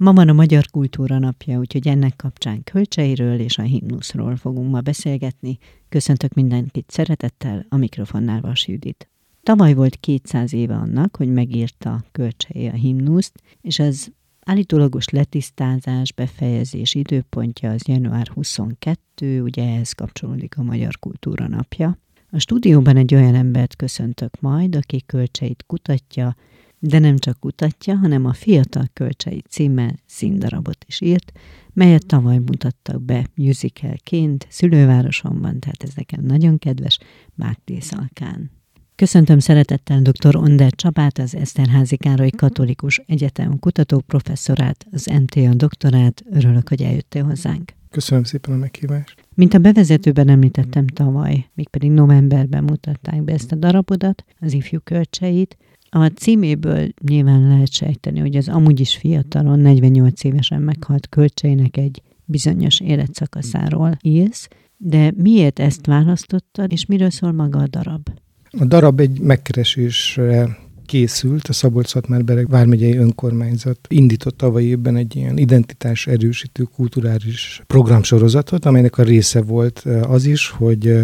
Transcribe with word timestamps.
Ma 0.00 0.12
van 0.12 0.28
a 0.28 0.32
Magyar 0.32 0.66
Kultúra 0.70 1.18
napja, 1.18 1.58
úgyhogy 1.58 1.88
ennek 1.88 2.16
kapcsán 2.16 2.64
kölcseiről 2.64 3.38
és 3.38 3.58
a 3.58 3.62
himnuszról 3.62 4.36
fogunk 4.36 4.70
ma 4.70 4.80
beszélgetni. 4.80 5.58
Köszöntök 5.88 6.34
mindenkit 6.34 6.90
szeretettel, 6.90 7.66
a 7.68 7.76
mikrofonnál 7.76 8.40
Vas 8.40 8.68
Judit. 8.68 9.08
Tavaly 9.42 9.74
volt 9.74 9.96
200 9.96 10.52
éve 10.52 10.74
annak, 10.74 11.16
hogy 11.16 11.32
megírta 11.32 12.04
Kölcsei 12.12 12.66
a 12.66 12.72
himnuszt, 12.72 13.42
és 13.60 13.78
az 13.78 14.12
állítólagos 14.44 15.08
letisztázás, 15.08 16.12
befejezés 16.12 16.94
időpontja 16.94 17.70
az 17.70 17.86
január 17.86 18.28
22, 18.28 19.42
ugye 19.42 19.62
ehhez 19.62 19.92
kapcsolódik 19.92 20.58
a 20.58 20.62
Magyar 20.62 20.98
Kultúra 20.98 21.48
napja. 21.48 21.98
A 22.30 22.38
stúdióban 22.38 22.96
egy 22.96 23.14
olyan 23.14 23.34
embert 23.34 23.76
köszöntök 23.76 24.40
majd, 24.40 24.76
aki 24.76 25.02
kölcseit 25.06 25.64
kutatja, 25.66 26.36
de 26.78 26.98
nem 26.98 27.18
csak 27.18 27.40
kutatja, 27.40 27.96
hanem 27.96 28.24
a 28.24 28.32
Fiatal 28.32 28.84
Kölcsei 28.92 29.42
címmel 29.48 29.94
színdarabot 30.06 30.84
is 30.88 31.00
írt, 31.00 31.32
melyet 31.72 32.06
tavaly 32.06 32.38
mutattak 32.38 33.02
be 33.02 33.26
musicalként 33.34 34.46
szülővárosomban, 34.50 35.58
tehát 35.58 35.82
ez 35.82 35.90
nekem 35.94 36.24
nagyon 36.24 36.58
kedves, 36.58 36.98
Mágtészalkán. 37.34 38.50
Köszöntöm 38.94 39.38
szeretettel 39.38 40.00
dr. 40.00 40.36
Onder 40.36 40.72
Csapát, 40.72 41.18
az 41.18 41.34
Eszterházi 41.34 41.96
Károly 41.96 42.30
Katolikus 42.30 43.02
Egyetem 43.06 43.58
kutatóprofesszorát, 43.58 44.86
az 44.90 45.10
MTA 45.20 45.54
doktorát. 45.54 46.24
Örülök, 46.30 46.68
hogy 46.68 46.82
eljöttél 46.82 47.24
hozzánk. 47.24 47.72
Köszönöm 47.90 48.24
szépen 48.24 48.54
a 48.54 48.56
meghívást. 48.56 49.24
Mint 49.34 49.54
a 49.54 49.58
bevezetőben 49.58 50.28
említettem 50.28 50.86
tavaly, 50.86 51.46
mégpedig 51.54 51.90
novemberben 51.90 52.64
mutatták 52.64 53.22
be 53.22 53.32
ezt 53.32 53.52
a 53.52 53.56
darabodat, 53.56 54.24
az 54.40 54.52
ifjú 54.52 54.78
kölcseit, 54.84 55.56
a 55.90 56.06
címéből 56.06 56.88
nyilván 57.08 57.48
lehet 57.48 57.72
sejteni, 57.72 58.18
hogy 58.18 58.36
az 58.36 58.48
amúgy 58.48 58.80
is 58.80 58.96
fiatalon, 58.96 59.58
48 59.58 60.24
évesen 60.24 60.62
meghalt 60.62 61.08
kölcseinek 61.08 61.76
egy 61.76 62.02
bizonyos 62.24 62.80
életszakaszáról 62.80 63.96
írsz, 64.02 64.48
de 64.76 65.12
miért 65.16 65.58
ezt 65.58 65.86
választottad, 65.86 66.72
és 66.72 66.86
miről 66.86 67.10
szól 67.10 67.32
maga 67.32 67.58
a 67.58 67.66
darab? 67.66 68.08
A 68.50 68.64
darab 68.64 69.00
egy 69.00 69.20
megkeresésre 69.20 70.58
készült, 70.86 71.48
a 71.48 71.52
szabolcs 71.52 71.88
szatmár 71.88 72.22
vármegyei 72.46 72.96
önkormányzat 72.96 73.78
indított 73.88 74.36
tavaly 74.36 74.62
évben 74.62 74.96
egy 74.96 75.16
ilyen 75.16 75.38
identitás 75.38 76.06
erősítő 76.06 76.62
kulturális 76.62 77.62
programsorozatot, 77.66 78.64
amelynek 78.64 78.98
a 78.98 79.02
része 79.02 79.42
volt 79.42 79.78
az 80.02 80.24
is, 80.24 80.48
hogy 80.48 80.94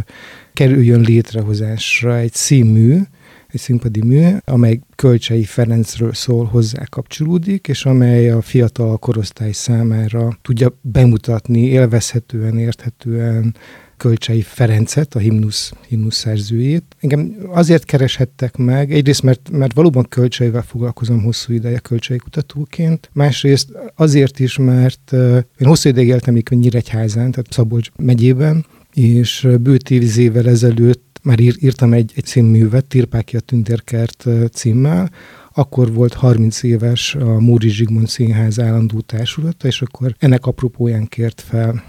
kerüljön 0.53 1.01
létrehozásra 1.01 2.17
egy 2.17 2.33
színmű, 2.33 2.99
egy 3.55 3.61
színpadi 3.61 4.03
mű, 4.03 4.29
amely 4.45 4.81
Kölcsei 4.95 5.45
Ferencről 5.45 6.13
szól, 6.13 6.45
hozzá 6.45 6.85
kapcsolódik, 6.85 7.69
és 7.69 7.85
amely 7.85 8.31
a 8.31 8.41
fiatal 8.41 8.97
korosztály 8.97 9.53
számára 9.53 10.39
tudja 10.43 10.79
bemutatni 10.81 11.61
élvezhetően, 11.61 12.59
érthetően 12.59 13.57
Kölcsei 13.97 14.41
Ferencet, 14.41 15.15
a 15.15 15.19
himnusz, 15.19 15.73
himnusz 15.89 16.17
szerzőjét. 16.17 16.85
Engem 17.01 17.37
azért 17.49 17.85
kereshettek 17.85 18.57
meg, 18.57 18.93
egyrészt 18.93 19.23
mert, 19.23 19.51
mert 19.51 19.75
valóban 19.75 20.07
kölcseivel 20.09 20.63
foglalkozom 20.63 21.23
hosszú 21.23 21.53
ideje 21.53 21.79
kölcsei 21.79 22.17
kutatóként, 22.17 23.11
másrészt 23.13 23.69
azért 23.95 24.39
is, 24.39 24.59
mert 24.59 25.13
én 25.59 25.67
hosszú 25.67 25.89
ideig 25.89 26.09
éltem 26.09 26.35
még 26.35 26.49
Nyíregyházán, 26.49 27.31
tehát 27.31 27.53
Szabolcs 27.53 27.89
megyében, 27.97 28.67
és 28.95 29.49
bő 29.61 29.77
tíz 29.77 30.17
évvel 30.17 30.49
ezelőtt 30.49 31.14
már 31.25 31.41
ír, 31.41 31.57
írtam 31.61 31.93
egy, 31.93 32.13
egy 32.15 32.25
címművet, 32.25 32.85
Tirpáki 32.85 33.37
a 33.37 33.41
Tündérkert 33.41 34.27
címmel, 34.53 35.11
akkor 35.55 35.93
volt 35.93 36.15
30 36.15 36.63
éves 36.63 37.15
a 37.15 37.41
Móri 37.41 37.69
Zsigmond 37.69 38.09
Színház 38.09 38.61
állandó 38.61 39.01
társulata, 39.01 39.67
és 39.67 39.83
akkor 39.83 40.15
ennek 40.19 40.47
apropóján 40.47 41.07
kért 41.07 41.41
fel 41.41 41.83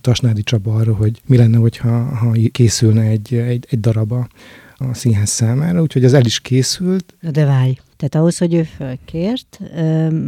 Tasnádi 0.00 0.42
Csaba 0.42 0.74
arra, 0.74 0.94
hogy 0.94 1.20
mi 1.26 1.36
lenne, 1.36 1.56
hogyha 1.56 2.02
ha 2.02 2.32
készülne 2.52 3.02
egy, 3.02 3.34
egy, 3.34 3.66
egy 3.70 3.80
daraba 3.80 4.28
a 4.76 4.94
színház 4.94 5.28
számára, 5.28 5.80
úgyhogy 5.80 6.04
az 6.04 6.14
el 6.14 6.24
is 6.24 6.40
készült. 6.40 7.14
De 7.32 7.44
várj, 7.44 7.78
tehát 7.96 8.14
ahhoz, 8.14 8.38
hogy 8.38 8.54
ő 8.54 8.62
fölkért, 8.62 9.58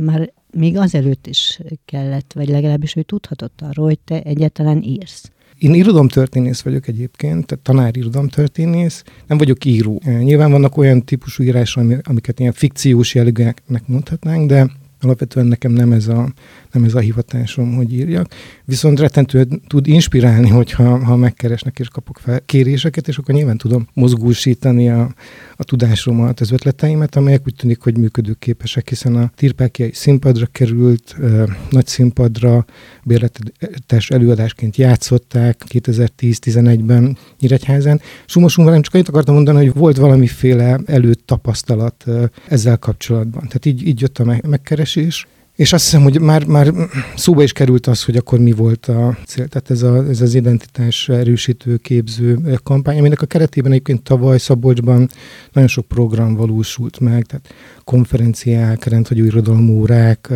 már 0.05 0.33
még 0.51 0.77
azelőtt 0.77 1.27
is 1.27 1.61
kellett, 1.85 2.33
vagy 2.33 2.49
legalábbis 2.49 2.97
ő 2.97 3.03
tudhatott 3.03 3.61
arról, 3.61 3.87
hogy 3.87 3.99
te 3.99 4.23
egyáltalán 4.23 4.83
írsz. 4.83 5.31
Én 5.65 5.75
irodalomtörténész 5.75 6.61
vagyok 6.61 6.89
egyébként, 6.89 7.47
tehát 7.47 7.65
tanár 7.65 7.97
irodalomtörténész, 7.97 9.03
nem 9.27 9.39
vagyok 9.39 9.65
író. 9.65 10.03
Nyilván 10.05 10.51
vannak 10.51 10.77
olyan 10.77 11.05
típusú 11.05 11.43
írások, 11.43 11.85
amiket 12.03 12.41
ilyen 12.41 12.53
fikciós 12.53 13.15
jellegűnek 13.15 13.83
mondhatnánk, 13.87 14.49
de 14.49 14.71
alapvetően 15.05 15.47
nekem 15.47 15.73
nem 15.73 15.93
ez 15.93 16.09
a, 16.09 16.33
nem 16.73 16.85
ez 16.85 16.95
a 16.95 16.99
hivatásom, 16.99 17.75
hogy 17.75 17.93
írjak. 17.93 18.27
Viszont 18.65 19.01
rettentően 19.01 19.63
tud 19.67 19.87
inspirálni, 19.87 20.49
hogyha 20.49 21.05
ha 21.05 21.17
megkeresnek 21.17 21.79
és 21.79 21.89
kapok 21.89 22.19
fel 22.19 22.41
kéréseket, 22.47 23.09
és 23.09 23.17
akkor 23.17 23.35
nyilván 23.35 23.57
tudom 23.57 23.89
mozgósítani 23.93 24.91
a, 24.91 25.15
a 25.57 25.65
tudásomat, 25.65 26.41
az 26.41 26.51
ötleteimet, 26.51 27.17
amelyek 27.17 27.43
úgy 27.47 27.55
tűnik, 27.55 27.81
hogy 27.81 27.99
működőképesek, 27.99 28.89
hiszen 28.89 29.17
a 29.17 29.31
Tirpákiai 29.35 29.93
színpadra 29.93 30.47
került, 30.47 31.17
ö, 31.19 31.45
nagy 31.71 31.87
színpadra, 31.87 32.65
bérletes 33.05 34.11
előadásként 34.11 34.77
játszották 34.77 35.63
2010-11-ben 35.69 37.17
Nyíregyházán. 37.41 38.01
Sumosumban 38.27 38.73
nem 38.73 38.83
csak 38.83 38.95
annyit 38.95 39.09
akartam 39.09 39.35
mondani, 39.35 39.67
hogy 39.67 39.75
volt 39.75 39.97
valamiféle 39.97 40.81
előtt 40.87 41.27
tapasztalat 41.27 42.05
ezzel 42.49 42.79
kapcsolatban. 42.79 43.41
Tehát 43.47 43.67
így, 43.67 43.87
így 43.87 44.01
jött 44.01 44.19
a 44.19 44.41
megkeresés. 44.43 45.27
És 45.55 45.73
azt 45.73 45.85
hiszem, 45.85 46.03
hogy 46.03 46.21
már, 46.21 46.45
már 46.45 46.73
szóba 47.17 47.43
is 47.43 47.53
került 47.53 47.87
az, 47.87 48.05
hogy 48.05 48.17
akkor 48.17 48.39
mi 48.39 48.53
volt 48.53 48.87
a 48.87 49.19
cél. 49.27 49.49
Tehát 49.49 49.71
ez, 49.71 49.83
a, 49.83 50.09
ez 50.09 50.21
az 50.21 50.35
identitás 50.35 51.09
erősítő 51.09 51.77
képző 51.77 52.59
kampány, 52.63 52.99
aminek 52.99 53.23
a 53.23 53.27
keretében 53.27 53.73
egyébként 53.73 54.03
tavaly 54.03 54.39
Szabolcsban 54.39 55.09
nagyon 55.53 55.69
sok 55.69 55.87
program 55.89 56.35
valósult 56.35 57.01
meg, 57.01 57.25
tehát 57.25 57.55
konferenciák, 57.85 58.85
rendhagyó 58.85 59.25
irodalomórák, 59.25 60.33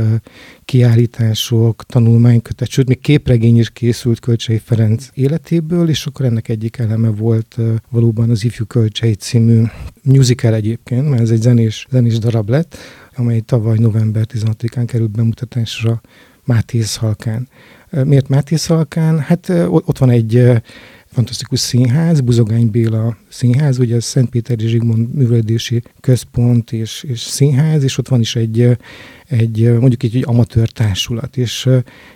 kiállítások, 0.65 1.85
tanulmánykötet, 1.87 2.69
sőt, 2.69 2.89
még 2.89 3.01
képregény 3.01 3.59
is 3.59 3.71
készült 3.71 4.21
Kölcsei 4.21 4.61
Ferenc 4.65 5.09
életéből, 5.15 5.89
és 5.89 6.07
akkor 6.07 6.27
ennek 6.27 6.49
egyik 6.49 6.79
eleme 6.79 7.09
volt 7.09 7.57
valóban 7.91 8.31
az 8.31 8.45
Ifjú 8.45 8.65
Kölcsei 8.67 9.15
című 9.15 9.63
musical 10.03 10.55
egyébként, 10.55 11.09
mert 11.09 11.23
ez 11.23 11.31
egy 11.31 11.41
zenés, 11.43 11.87
zenés 11.91 12.19
darab 12.19 12.49
lett, 12.49 12.77
amely 13.19 13.41
tavaly 13.41 13.77
november 13.79 14.27
16-án 14.29 14.85
került 14.87 15.11
bemutatásra 15.11 16.01
Mátész 16.45 16.97
Halkán. 16.97 17.49
Miért 17.91 18.29
Mátész 18.29 18.67
Halkán? 18.67 19.19
Hát 19.19 19.49
ott 19.69 19.99
van 19.99 20.11
egy 20.11 20.63
fantasztikus 21.07 21.61
színház, 21.61 22.21
Buzogány 22.21 22.71
Béla 22.71 23.17
színház, 23.29 23.79
ugye 23.79 23.97
a 23.97 24.01
Szentpéteri 24.01 24.67
Zsigmond 24.67 25.15
Művelődési 25.15 25.83
Központ 26.01 26.73
és, 26.73 27.03
és 27.09 27.21
színház, 27.21 27.83
és 27.83 27.99
ott 27.99 28.09
van 28.09 28.21
is 28.21 28.37
egy, 28.37 28.77
egy 29.29 29.73
mondjuk 29.79 30.03
egy, 30.03 30.17
egy 30.17 30.25
amatőr 30.27 30.69
társulat, 30.71 31.37
és, 31.37 31.69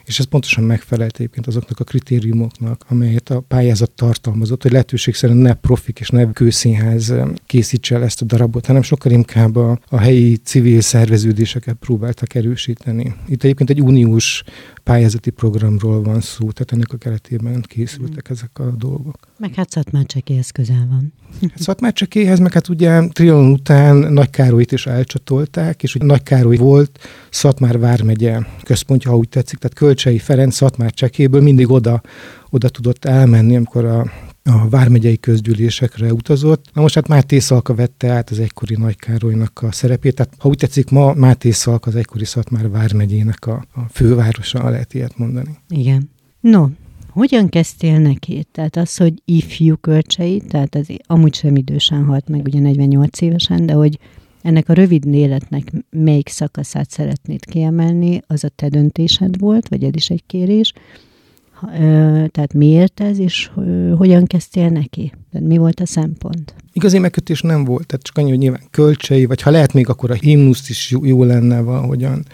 és 0.04 0.18
ez 0.18 0.24
pontosan 0.24 0.64
megfelelt 0.64 1.14
egyébként 1.14 1.46
azoknak 1.46 1.80
a 1.80 1.84
kritériumoknak, 1.84 2.84
amelyet 2.88 3.30
a 3.30 3.40
pályázat 3.40 3.90
tartalmazott, 3.90 4.62
hogy 4.62 4.70
lehetőség 4.70 5.14
szerint 5.14 5.42
ne 5.42 5.54
profik 5.54 6.00
és 6.00 6.08
ne 6.08 6.32
kőszínház 6.32 7.14
készítse 7.46 7.94
el 7.94 8.02
ezt 8.02 8.22
a 8.22 8.24
darabot, 8.24 8.66
hanem 8.66 8.82
sokkal 8.82 9.12
inkább 9.12 9.56
a, 9.56 9.78
a 9.88 9.98
helyi 9.98 10.36
civil 10.36 10.80
szerveződéseket 10.80 11.74
próbáltak 11.74 12.34
erősíteni. 12.34 13.14
Itt 13.28 13.42
egyébként 13.42 13.70
egy 13.70 13.82
uniós 13.82 14.42
pályázati 14.82 15.30
programról 15.30 16.02
van 16.02 16.20
szó, 16.20 16.50
tehát 16.50 16.72
ennek 16.72 16.92
a 16.92 16.96
keretében 16.96 17.62
készültek 17.62 18.28
mm. 18.30 18.32
ezek 18.32 18.58
a 18.58 18.70
dolgok. 18.76 19.31
Meg 19.42 19.54
hát 19.54 19.70
Szatmárcsekéhez 19.70 20.50
közel 20.50 20.86
van. 20.90 21.12
Hát 21.40 21.60
Szatmárcsekéhez, 21.60 22.38
meg 22.38 22.52
hát 22.52 22.68
ugye 22.68 23.06
Trianon 23.08 23.50
után 23.50 23.96
Nagy 23.96 24.30
Károlyt 24.30 24.72
is 24.72 24.86
elcsatolták, 24.86 25.82
és 25.82 25.92
hogy 25.92 26.02
Nagy 26.02 26.22
Károly 26.22 26.56
volt 26.56 26.98
Szatmár 27.30 27.78
vármegye 27.78 28.38
központja, 28.62 29.10
ha 29.10 29.16
úgy 29.16 29.28
tetszik, 29.28 29.58
tehát 29.58 29.76
Kölcsei 29.76 30.18
Ferenc 30.18 30.54
Szatmárcsekéből 30.54 31.40
mindig 31.40 31.70
oda, 31.70 32.02
oda 32.50 32.68
tudott 32.68 33.04
elmenni, 33.04 33.56
amikor 33.56 33.84
a 33.84 34.10
a 34.44 34.68
vármegyei 34.68 35.18
közgyűlésekre 35.18 36.12
utazott. 36.12 36.64
Na 36.72 36.80
most 36.80 36.94
hát 36.94 37.08
Máté 37.08 37.38
Szalka 37.38 37.74
vette 37.74 38.08
át 38.08 38.30
az 38.30 38.38
egykori 38.38 38.76
Nagy 38.76 38.96
Károlynak 38.96 39.62
a 39.62 39.72
szerepét, 39.72 40.14
tehát 40.14 40.34
ha 40.38 40.48
úgy 40.48 40.56
tetszik, 40.56 40.90
ma 40.90 41.14
Máté 41.14 41.50
Szalka 41.50 41.90
az 41.90 41.96
egykori 41.96 42.24
Szatmár 42.24 42.70
vármegyének 42.70 43.46
a, 43.46 43.64
a 43.74 43.80
fővárosa, 43.90 44.70
lehet 44.70 44.94
ilyet 44.94 45.18
mondani. 45.18 45.58
Igen. 45.68 46.10
No, 46.40 46.66
hogyan 47.12 47.48
kezdtél 47.48 47.98
neki? 47.98 48.46
Tehát 48.52 48.76
az, 48.76 48.96
hogy 48.96 49.14
ifjú 49.24 49.76
kölcsei, 49.76 50.42
tehát 50.48 50.74
az 50.74 50.86
amúgy 51.06 51.34
sem 51.34 51.56
idősen 51.56 52.04
halt 52.04 52.28
meg, 52.28 52.44
ugye 52.44 52.60
48 52.60 53.20
évesen, 53.20 53.66
de 53.66 53.72
hogy 53.72 53.98
ennek 54.42 54.68
a 54.68 54.72
rövid 54.72 55.06
életnek 55.06 55.72
melyik 55.90 56.28
szakaszát 56.28 56.90
szeretnéd 56.90 57.44
kiemelni, 57.44 58.22
az 58.26 58.44
a 58.44 58.48
te 58.48 58.68
döntésed 58.68 59.38
volt, 59.38 59.68
vagy 59.68 59.84
ez 59.84 59.94
is 59.94 60.10
egy 60.10 60.22
kérés, 60.26 60.72
tehát 62.30 62.52
miért 62.54 63.00
ez, 63.00 63.18
és 63.18 63.50
hogyan 63.96 64.24
kezdtél 64.24 64.68
neki? 64.68 65.12
Tehát 65.32 65.46
mi 65.46 65.56
volt 65.56 65.80
a 65.80 65.86
szempont? 65.86 66.54
Igazi 66.72 66.98
megkötés 66.98 67.40
nem 67.40 67.64
volt, 67.64 67.86
tehát 67.86 68.04
csak 68.04 68.16
annyi, 68.18 68.28
hogy 68.28 68.38
nyilván 68.38 68.62
kölcsei, 68.70 69.24
vagy 69.24 69.42
ha 69.42 69.50
lehet 69.50 69.72
még, 69.72 69.88
akkor 69.88 70.10
a 70.10 70.14
himnuszt 70.14 70.68
is 70.68 70.90
jó, 70.90 71.04
jó 71.04 71.24
lenne 71.24 71.60
valahogyan 71.60 72.24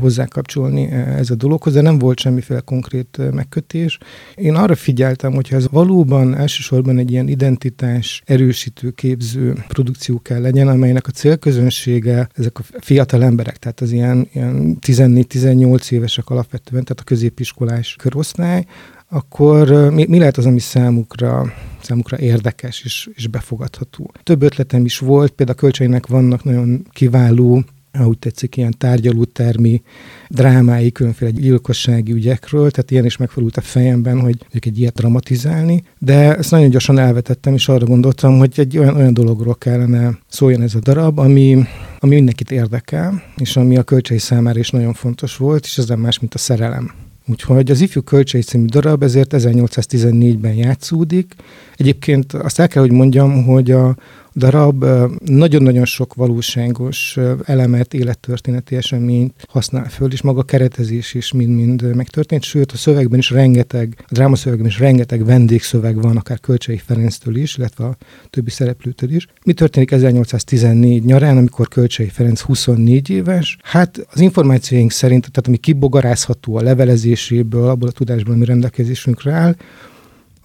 hozzákapcsolni 0.00 0.90
ez 0.90 1.30
a 1.30 1.34
dologhoz, 1.34 1.72
de 1.72 1.80
nem 1.80 1.98
volt 1.98 2.18
semmiféle 2.18 2.60
konkrét 2.60 3.20
megkötés. 3.32 3.98
Én 4.34 4.54
arra 4.54 4.74
figyeltem, 4.74 5.32
hogy 5.32 5.48
ez 5.50 5.68
valóban 5.70 6.36
elsősorban 6.36 6.98
egy 6.98 7.10
ilyen 7.10 7.28
identitás 7.28 8.22
erősítő, 8.24 8.90
képző 8.90 9.64
produkció 9.68 10.20
kell 10.22 10.40
legyen, 10.40 10.68
amelynek 10.68 11.06
a 11.06 11.10
célközönsége 11.10 12.28
ezek 12.34 12.58
a 12.58 12.62
fiatal 12.80 13.24
emberek, 13.24 13.56
tehát 13.56 13.80
az 13.80 13.92
ilyen, 13.92 14.28
ilyen 14.32 14.78
14-18 14.86 15.90
évesek 15.90 16.30
alapvetően, 16.30 16.84
tehát 16.84 17.00
a 17.00 17.04
középiskolás 17.04 17.96
korosztály, 18.02 18.64
akkor 19.10 19.90
mi, 19.92 20.06
mi 20.08 20.18
lehet 20.18 20.36
az, 20.36 20.46
ami 20.46 20.58
számukra, 20.58 21.52
számukra 21.82 22.18
érdekes 22.18 22.82
és, 22.84 23.08
és 23.14 23.26
befogadható. 23.26 24.12
Több 24.22 24.42
ötletem 24.42 24.84
is 24.84 24.98
volt, 24.98 25.30
például 25.30 25.58
a 25.58 25.60
kölcseinek 25.60 26.06
vannak 26.06 26.44
nagyon 26.44 26.86
kiváló 26.90 27.64
ahogy 27.92 28.18
tetszik, 28.18 28.56
ilyen 28.56 28.74
tárgyalótermi 28.78 29.82
drámái, 30.28 30.92
különféle 30.92 31.30
gyilkossági 31.30 32.12
ügyekről, 32.12 32.70
tehát 32.70 32.90
ilyen 32.90 33.04
is 33.04 33.16
megfordult 33.16 33.56
a 33.56 33.60
fejemben, 33.60 34.20
hogy 34.20 34.36
egy 34.50 34.78
ilyet 34.78 34.94
dramatizálni, 34.94 35.82
de 35.98 36.36
ezt 36.36 36.50
nagyon 36.50 36.70
gyorsan 36.70 36.98
elvetettem, 36.98 37.54
és 37.54 37.68
arra 37.68 37.86
gondoltam, 37.86 38.38
hogy 38.38 38.52
egy 38.56 38.78
olyan, 38.78 38.96
olyan 38.96 39.14
dologról 39.14 39.54
kellene 39.54 40.18
szóljon 40.28 40.62
ez 40.62 40.74
a 40.74 40.80
darab, 40.80 41.18
ami, 41.18 41.64
ami 41.98 42.14
mindenkit 42.14 42.50
érdekel, 42.50 43.22
és 43.36 43.56
ami 43.56 43.76
a 43.76 43.82
kölcsei 43.82 44.18
számára 44.18 44.58
is 44.58 44.70
nagyon 44.70 44.92
fontos 44.92 45.36
volt, 45.36 45.64
és 45.64 45.78
ez 45.78 45.88
nem 45.88 46.00
más, 46.00 46.18
mint 46.18 46.34
a 46.34 46.38
szerelem. 46.38 46.90
Úgyhogy 47.30 47.70
az 47.70 47.80
Ifjú 47.80 48.02
Kölcsei 48.02 48.42
című 48.42 48.64
darab 48.64 49.02
ezért 49.02 49.34
1814-ben 49.36 50.54
játszódik. 50.54 51.34
Egyébként 51.76 52.32
azt 52.32 52.58
el 52.58 52.68
kell, 52.68 52.82
hogy 52.82 52.92
mondjam, 52.92 53.44
hogy 53.44 53.70
a, 53.70 53.96
darab 54.38 54.84
nagyon-nagyon 55.24 55.84
sok 55.84 56.14
valóságos 56.14 57.18
elemet, 57.44 57.94
élettörténeti 57.94 58.76
eseményt 58.76 59.34
használ 59.48 59.88
föl, 59.88 60.12
és 60.12 60.22
maga 60.22 60.40
a 60.40 60.42
keretezés 60.42 61.14
is 61.14 61.32
mind-mind 61.32 61.94
megtörtént, 61.94 62.42
sőt 62.42 62.72
a 62.72 62.76
szövegben 62.76 63.18
is 63.18 63.30
rengeteg, 63.30 64.04
a 64.08 64.12
drámaszövegben 64.12 64.66
is 64.66 64.78
rengeteg 64.78 65.24
vendégszöveg 65.24 66.02
van, 66.02 66.16
akár 66.16 66.40
Kölcsei 66.40 66.80
Ferenctől 66.86 67.36
is, 67.36 67.56
illetve 67.56 67.84
a 67.84 67.96
többi 68.30 68.50
szereplőtől 68.50 69.10
is. 69.10 69.26
Mi 69.44 69.52
történik 69.52 69.90
1814 69.90 71.04
nyarán, 71.04 71.36
amikor 71.36 71.68
Kölcsei 71.68 72.08
Ferenc 72.08 72.40
24 72.40 73.10
éves? 73.10 73.56
Hát 73.62 74.06
az 74.12 74.20
információink 74.20 74.90
szerint, 74.90 75.20
tehát 75.20 75.46
ami 75.46 75.56
kibogarázható 75.56 76.56
a 76.56 76.62
levelezéséből, 76.62 77.68
abból 77.68 77.88
a 77.88 77.92
tudásból, 77.92 78.34
ami 78.34 78.44
rendelkezésünkre 78.44 79.32
áll, 79.32 79.56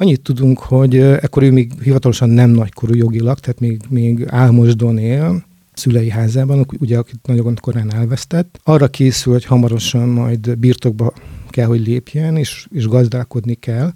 Annyit 0.03 0.21
tudunk, 0.21 0.59
hogy 0.59 0.97
ekkor 0.97 1.44
ő 1.44 1.51
még 1.51 1.71
hivatalosan 1.81 2.29
nem 2.29 2.50
nagykorú 2.50 2.94
jogilag, 2.95 3.39
tehát 3.39 3.59
még, 3.59 3.81
még 3.89 4.25
Álmosdon 4.29 4.97
él, 4.97 5.45
szülei 5.73 6.09
házában, 6.09 6.65
ugye, 6.79 6.97
akit 6.97 7.27
nagyon 7.27 7.55
korán 7.61 7.94
elvesztett. 7.94 8.59
Arra 8.63 8.88
készül, 8.88 9.33
hogy 9.33 9.45
hamarosan 9.45 10.09
majd 10.09 10.57
birtokba 10.57 11.13
kell, 11.50 11.65
hogy 11.65 11.88
lépjen, 11.88 12.38
és, 12.38 12.67
és 12.71 12.88
gazdálkodni 12.88 13.53
kell. 13.53 13.94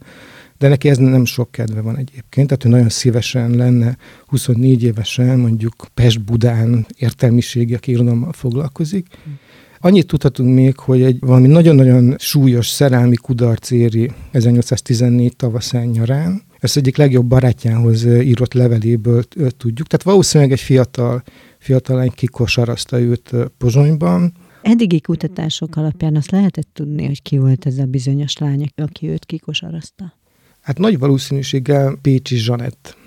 De 0.57 0.67
neki 0.67 0.89
ez 0.89 0.97
nem 0.97 1.25
sok 1.25 1.51
kedve 1.51 1.81
van 1.81 1.97
egyébként, 1.97 2.47
tehát 2.47 2.65
ő 2.65 2.69
nagyon 2.69 2.89
szívesen 2.89 3.51
lenne 3.51 3.97
24 4.25 4.83
évesen 4.83 5.39
mondjuk 5.39 5.87
Pest-Budán 5.93 6.85
értelmiségi, 6.97 7.73
aki 7.73 7.91
irodalommal 7.91 8.33
foglalkozik. 8.33 9.07
Mm 9.29 9.33
Annyit 9.79 10.07
tudhatunk 10.07 10.53
még, 10.53 10.77
hogy 10.77 11.01
egy 11.01 11.17
valami 11.19 11.47
nagyon-nagyon 11.47 12.15
súlyos 12.17 12.67
szerelmi 12.67 13.15
kudarc 13.15 13.71
éri 13.71 14.11
1814 14.31 15.35
tavaszán 15.35 15.87
nyarán. 15.87 16.41
Ezt 16.59 16.77
egyik 16.77 16.97
legjobb 16.97 17.25
barátjához 17.25 18.05
írott 18.05 18.53
leveléből 18.53 19.23
tudjuk. 19.57 19.87
Tehát 19.87 20.05
valószínűleg 20.05 20.51
egy 20.51 20.59
fiatal, 20.59 21.23
fiatal 21.59 21.97
lány 21.97 22.11
kikosarazta 22.15 22.99
őt 22.99 23.31
Pozsonyban, 23.57 24.33
Eddigi 24.61 25.01
kutatások 25.01 25.75
alapján 25.75 26.15
azt 26.15 26.31
lehetett 26.31 26.69
tudni, 26.73 27.05
hogy 27.05 27.21
ki 27.21 27.37
volt 27.37 27.65
ez 27.65 27.77
a 27.77 27.85
bizonyos 27.85 28.37
lány, 28.37 28.69
aki 28.75 29.07
őt 29.07 29.25
kikosarazta? 29.25 30.13
Hát 30.61 30.77
nagy 30.77 30.99
valószínűséggel 30.99 31.97
Pécsi 32.01 32.35
Zsanett 32.35 32.97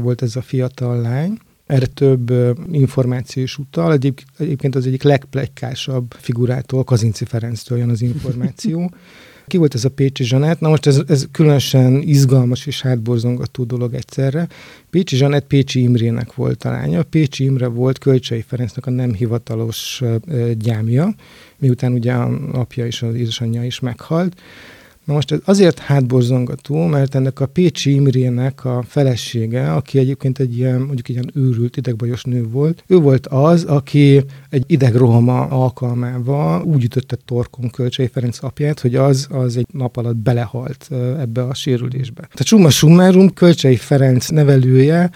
volt 0.00 0.22
ez 0.22 0.36
a 0.36 0.42
fiatal 0.42 1.00
lány. 1.00 1.38
Erre 1.70 1.86
több 1.86 2.32
információ 2.72 3.42
is 3.42 3.58
utal. 3.58 3.92
Egyéb, 3.92 4.20
egyébként 4.38 4.74
az 4.74 4.86
egyik 4.86 5.02
legpletykásabb 5.02 6.14
figurától, 6.18 6.84
Kazinci 6.84 7.24
Ferenctől 7.24 7.78
jön 7.78 7.90
az 7.90 8.02
információ. 8.02 8.90
Ki 9.46 9.56
volt 9.56 9.74
ez 9.74 9.84
a 9.84 9.90
Pécsi 9.90 10.24
Zsanett? 10.24 10.60
Na 10.60 10.68
most 10.68 10.86
ez, 10.86 11.02
ez 11.06 11.26
különösen 11.32 12.02
izgalmas 12.02 12.66
és 12.66 12.82
hátborzongató 12.82 13.64
dolog 13.64 13.94
egyszerre. 13.94 14.48
Pécsi 14.90 15.16
Zsanett 15.16 15.46
Pécsi 15.46 15.80
Imrének 15.82 16.34
volt 16.34 16.64
a 16.64 16.70
lánya. 16.70 17.02
Pécsi 17.02 17.44
Imre 17.44 17.66
volt 17.66 17.98
Kölcsei 17.98 18.44
Ferencnek 18.46 18.86
a 18.86 18.90
nem 18.90 19.14
hivatalos 19.14 20.02
gyámja, 20.54 21.14
miután 21.58 21.92
ugye 21.92 22.12
a 22.12 22.30
apja 22.52 22.86
és 22.86 23.02
az 23.02 23.14
édesanyja 23.14 23.64
is 23.64 23.80
meghalt. 23.80 24.40
Na 25.10 25.16
most 25.16 25.32
ez 25.32 25.38
azért 25.44 25.78
hátborzongató, 25.78 26.86
mert 26.86 27.14
ennek 27.14 27.40
a 27.40 27.46
Pécsi 27.46 27.94
Imrének 27.94 28.64
a 28.64 28.84
felesége, 28.86 29.72
aki 29.72 29.98
egyébként 29.98 30.38
egy 30.38 30.56
ilyen, 30.56 30.80
mondjuk 30.80 31.08
egy 31.08 31.14
ilyen 31.14 31.30
őrült 31.34 31.76
idegbajos 31.76 32.24
nő 32.24 32.48
volt, 32.48 32.84
ő 32.86 32.96
volt 32.96 33.26
az, 33.26 33.64
aki 33.64 34.24
egy 34.50 34.64
idegrohama 34.66 35.40
alkalmával 35.40 36.62
úgy 36.62 36.84
ütötte 36.84 37.16
torkon 37.24 37.70
Kölcsei 37.70 38.06
Ferenc 38.06 38.42
apját, 38.42 38.80
hogy 38.80 38.94
az, 38.94 39.26
az 39.30 39.56
egy 39.56 39.66
nap 39.72 39.96
alatt 39.96 40.16
belehalt 40.16 40.88
ebbe 41.18 41.42
a 41.42 41.54
sérülésbe. 41.54 42.20
Tehát 42.20 42.46
summa 42.46 42.70
summarum, 42.70 43.32
Kölcsei 43.32 43.76
Ferenc 43.76 44.28
nevelője, 44.28 45.10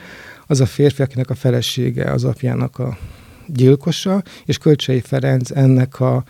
az 0.46 0.60
a 0.60 0.66
férfi, 0.66 1.02
akinek 1.02 1.30
a 1.30 1.34
felesége 1.34 2.10
az 2.10 2.24
apjának 2.24 2.78
a 2.78 2.98
gyilkosa, 3.46 4.22
és 4.44 4.58
Kölcsei 4.58 5.00
Ferenc 5.00 5.50
ennek 5.50 6.00
a 6.00 6.24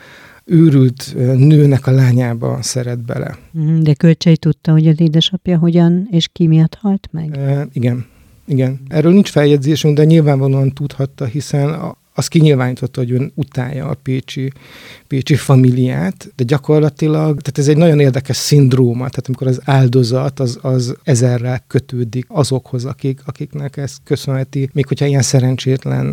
őrült 0.45 1.15
nőnek 1.37 1.87
a 1.87 1.91
lányába 1.91 2.63
szeret 2.63 3.05
bele. 3.05 3.39
Mhm, 3.51 3.81
de 3.81 3.95
Kölcsei 3.95 4.37
tudta, 4.37 4.73
hogy 4.73 4.87
az 4.87 5.01
édesapja 5.01 5.59
hogyan 5.59 6.09
és 6.11 6.29
ki 6.33 6.47
miatt 6.47 6.75
halt 6.75 7.09
meg? 7.11 7.37
E, 7.37 7.69
igen. 7.73 8.07
Igen. 8.47 8.81
Erről 8.89 9.13
nincs 9.13 9.31
feljegyzésünk, 9.31 9.97
de 9.97 10.05
nyilvánvalóan 10.05 10.73
tudhatta, 10.73 11.25
hiszen 11.25 11.69
a, 11.69 11.97
az 12.17 12.29
kinyilvánította, 12.29 13.01
hogy 13.01 13.13
ön 13.13 13.33
utálja 13.35 13.89
a 13.89 13.95
pécsi, 14.03 14.53
pécsi 15.07 15.35
familiát, 15.35 16.33
de 16.37 16.45
gyakorlatilag, 16.45 17.41
tehát 17.41 17.59
ez 17.59 17.69
egy 17.69 17.77
nagyon 17.77 18.01
érdekes 18.01 18.37
szindróma, 18.37 19.09
tehát 19.09 19.27
amikor 19.27 19.47
az 19.47 19.61
áldozat 19.65 20.41
az, 20.41 20.59
az 20.63 20.97
ezerrel 21.03 21.65
kötődik 21.67 22.27
azokhoz, 22.29 22.85
akik, 22.85 23.21
akiknek 23.25 23.77
ezt 23.77 23.99
köszönheti, 24.05 24.69
még 24.73 24.87
hogyha 24.87 25.07
ilyen 25.07 25.23
szerencsétlen 25.23 26.07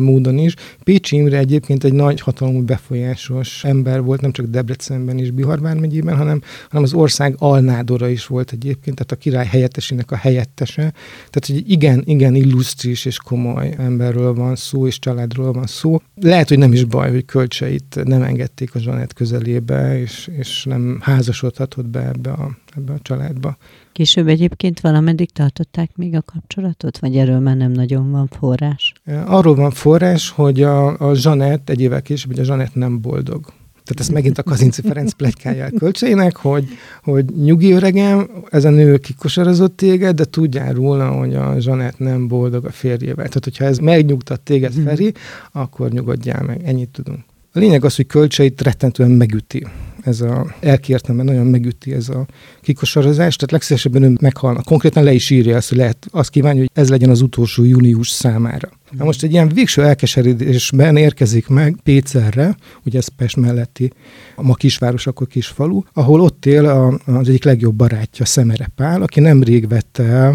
módon 0.00 0.38
is. 0.38 0.54
Pécsi 0.84 1.16
Imre 1.16 1.38
egyébként 1.38 1.84
egy 1.84 1.92
nagy 1.92 2.20
hatalmú 2.20 2.62
befolyásos 2.62 3.64
ember 3.64 4.02
volt, 4.02 4.20
nem 4.20 4.32
csak 4.32 4.46
Debrecenben 4.46 5.18
és 5.18 5.30
Bihar 5.30 5.58
megyében, 5.58 6.16
hanem, 6.16 6.40
hanem 6.68 6.84
az 6.84 6.92
ország 6.92 7.34
alnádora 7.38 8.08
is 8.08 8.26
volt 8.26 8.52
egyébként, 8.52 8.96
tehát 8.96 9.12
a 9.12 9.16
király 9.16 9.46
helyettesének 9.46 10.10
a 10.10 10.16
helyettese. 10.16 10.92
Tehát, 11.30 11.46
hogy 11.46 11.70
igen, 11.70 12.02
igen 12.06 12.34
illusztris 12.34 13.04
és 13.04 13.18
komoly 13.18 13.74
emberről 13.78 14.34
van 14.34 14.56
szó, 14.56 14.86
és 14.86 14.98
családról 14.98 15.37
családról 15.38 15.52
van 15.52 15.66
szó. 15.66 16.00
Lehet, 16.14 16.48
hogy 16.48 16.58
nem 16.58 16.72
is 16.72 16.84
baj, 16.84 17.10
hogy 17.10 17.24
kölcseit 17.24 18.00
nem 18.04 18.22
engedték 18.22 18.74
a 18.74 18.78
Zsanett 18.78 19.12
közelébe, 19.12 20.00
és, 20.00 20.30
és 20.38 20.64
nem 20.64 20.98
házasodhatott 21.02 21.86
be 21.86 22.06
ebbe 22.06 22.30
a, 22.30 22.56
ebbe 22.76 22.92
a 22.92 22.98
családba. 23.02 23.56
Később 23.92 24.28
egyébként 24.28 24.80
valameddig 24.80 25.30
tartották 25.30 25.96
még 25.96 26.14
a 26.14 26.22
kapcsolatot, 26.22 26.98
vagy 26.98 27.16
erről 27.16 27.38
már 27.38 27.56
nem 27.56 27.72
nagyon 27.72 28.10
van 28.10 28.26
forrás? 28.26 28.92
Arról 29.26 29.54
van 29.54 29.70
forrás, 29.70 30.30
hogy 30.30 30.62
a, 30.62 31.08
a 31.08 31.14
Zsanett 31.14 31.68
egy 31.68 31.80
évvel 31.80 32.02
később, 32.02 32.30
hogy 32.30 32.40
a 32.40 32.44
Zsanett 32.44 32.74
nem 32.74 33.00
boldog. 33.00 33.52
Tehát 33.88 34.02
ezt 34.02 34.12
megint 34.12 34.38
a 34.38 34.42
Kazinci 34.42 34.82
Ferenc 34.82 35.12
pletykája 35.12 35.70
kölcseinek, 35.78 36.36
hogy, 36.36 36.64
hogy 37.02 37.24
nyugi 37.24 37.72
öregem, 37.72 38.30
ez 38.50 38.64
a 38.64 38.70
nő 38.70 38.96
kikosarazott 38.96 39.76
téged, 39.76 40.16
de 40.16 40.24
tudjál 40.24 40.72
róla, 40.72 41.10
hogy 41.10 41.34
a 41.34 41.54
Zsanett 41.58 41.98
nem 41.98 42.28
boldog 42.28 42.64
a 42.64 42.70
férjével. 42.70 43.14
Tehát, 43.14 43.44
hogyha 43.44 43.64
ez 43.64 43.78
megnyugtat 43.78 44.40
téged, 44.40 44.74
mhm. 44.74 44.86
Feri, 44.86 45.12
akkor 45.52 45.90
nyugodjál 45.90 46.42
meg. 46.42 46.60
Ennyit 46.64 46.88
tudunk. 46.88 47.18
A 47.52 47.58
lényeg 47.58 47.84
az, 47.84 47.96
hogy 47.96 48.06
kölcseit 48.06 48.62
rettentően 48.62 49.10
megüti 49.10 49.66
ez 50.02 50.20
a, 50.20 50.54
elkértem, 50.60 51.16
mert 51.16 51.28
nagyon 51.28 51.46
megüti 51.46 51.92
ez 51.92 52.08
a 52.08 52.26
kikosarozás, 52.60 53.36
tehát 53.36 53.50
legszívesebben 53.50 54.02
ő 54.02 54.16
meghalna. 54.20 54.62
Konkrétan 54.62 55.02
le 55.02 55.12
is 55.12 55.30
írja 55.30 55.56
ezt, 55.56 55.68
hogy 55.68 55.78
lehet 55.78 56.06
azt 56.10 56.30
kívánja, 56.30 56.60
hogy 56.60 56.70
ez 56.72 56.88
legyen 56.88 57.10
az 57.10 57.20
utolsó 57.20 57.64
június 57.64 58.08
számára. 58.08 58.68
Na 58.90 59.04
most 59.04 59.22
egy 59.22 59.32
ilyen 59.32 59.48
végső 59.48 59.84
elkeseredésben 59.84 60.96
érkezik 60.96 61.48
meg 61.48 61.76
Pécerre, 61.82 62.56
ugye 62.84 62.98
ez 62.98 63.08
Pest 63.08 63.36
melletti, 63.36 63.92
ma 64.36 64.54
kisváros, 64.54 65.06
akkor 65.06 65.26
kisfalu, 65.26 65.82
ahol 65.92 66.20
ott 66.20 66.46
él 66.46 66.66
a, 66.66 67.00
az 67.04 67.28
egyik 67.28 67.44
legjobb 67.44 67.74
barátja, 67.74 68.24
Szemere 68.24 68.70
Pál, 68.74 69.02
aki 69.02 69.20
nemrég 69.20 69.68
vette 69.68 70.34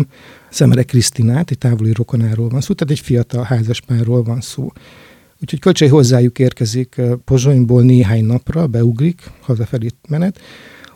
Szemere 0.49 0.83
Krisztinát, 0.83 1.51
egy 1.51 1.57
távoli 1.57 1.91
rokonáról 1.93 2.49
van 2.49 2.61
szó, 2.61 2.73
tehát 2.73 2.93
egy 2.93 3.05
fiatal 3.05 3.43
házaspárról 3.43 4.23
van 4.23 4.41
szó. 4.41 4.71
Úgyhogy 5.43 5.59
Kölcsei 5.59 5.87
hozzájuk 5.87 6.39
érkezik 6.39 7.01
Pozsonyból 7.25 7.83
néhány 7.83 8.25
napra, 8.25 8.67
beugrik, 8.67 9.21
hazafelé 9.41 9.87
menet. 10.09 10.39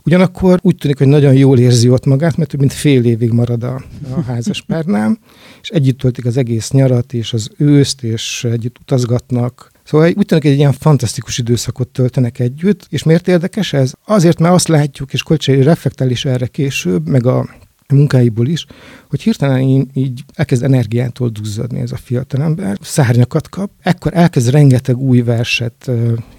Ugyanakkor 0.04 0.60
úgy 0.62 0.76
tűnik, 0.76 0.98
hogy 0.98 1.08
nagyon 1.08 1.34
jól 1.34 1.60
érzi 1.60 1.90
ott 1.90 2.06
magát, 2.06 2.38
mert 2.38 2.50
több 2.50 2.60
mint 2.60 2.74
fél 2.74 3.06
évig 3.06 3.32
marad 3.32 3.64
a, 3.64 3.84
a 4.16 4.22
házaspárnál, 4.22 5.18
és 5.62 5.70
együtt 5.70 5.98
töltik 5.98 6.26
az 6.26 6.38
egész 6.38 6.72
nyarat, 6.72 7.14
és 7.14 7.34
az 7.34 7.50
őszt, 7.58 8.04
és 8.04 8.44
együtt 8.44 8.78
utazgatnak, 8.80 9.72
Szóval 9.84 10.08
úgy 10.08 10.26
tűnik, 10.26 10.44
hogy 10.44 10.52
egy 10.52 10.58
ilyen 10.58 10.72
fantasztikus 10.72 11.38
időszakot 11.38 11.88
töltenek 11.88 12.40
együtt, 12.40 12.86
és 12.90 13.04
miért 13.04 13.28
érdekes 13.28 13.74
ez? 13.74 13.94
Azért, 14.06 14.40
mert 14.40 14.54
azt 14.54 14.68
látjuk, 14.68 15.14
és 15.14 15.24
Kolcsai 15.24 15.62
reflektál 15.62 16.10
is 16.10 16.26
erre 16.26 16.48
később, 16.48 17.08
meg 17.08 17.26
a 17.26 17.50
munkáiból 17.94 18.48
is, 18.48 18.66
hogy 19.10 19.22
hirtelen 19.22 19.62
így, 19.62 19.88
így 19.94 20.24
elkezd 20.34 20.64
energiától 20.64 21.30
duzzadni 21.30 21.80
ez 21.80 21.92
a 21.92 21.98
fiatalember, 21.98 22.78
szárnyakat 22.82 23.50
kap, 23.50 23.72
ekkor 23.82 24.14
elkezd 24.16 24.50
rengeteg 24.50 24.98
új 24.98 25.22
verset 25.22 25.92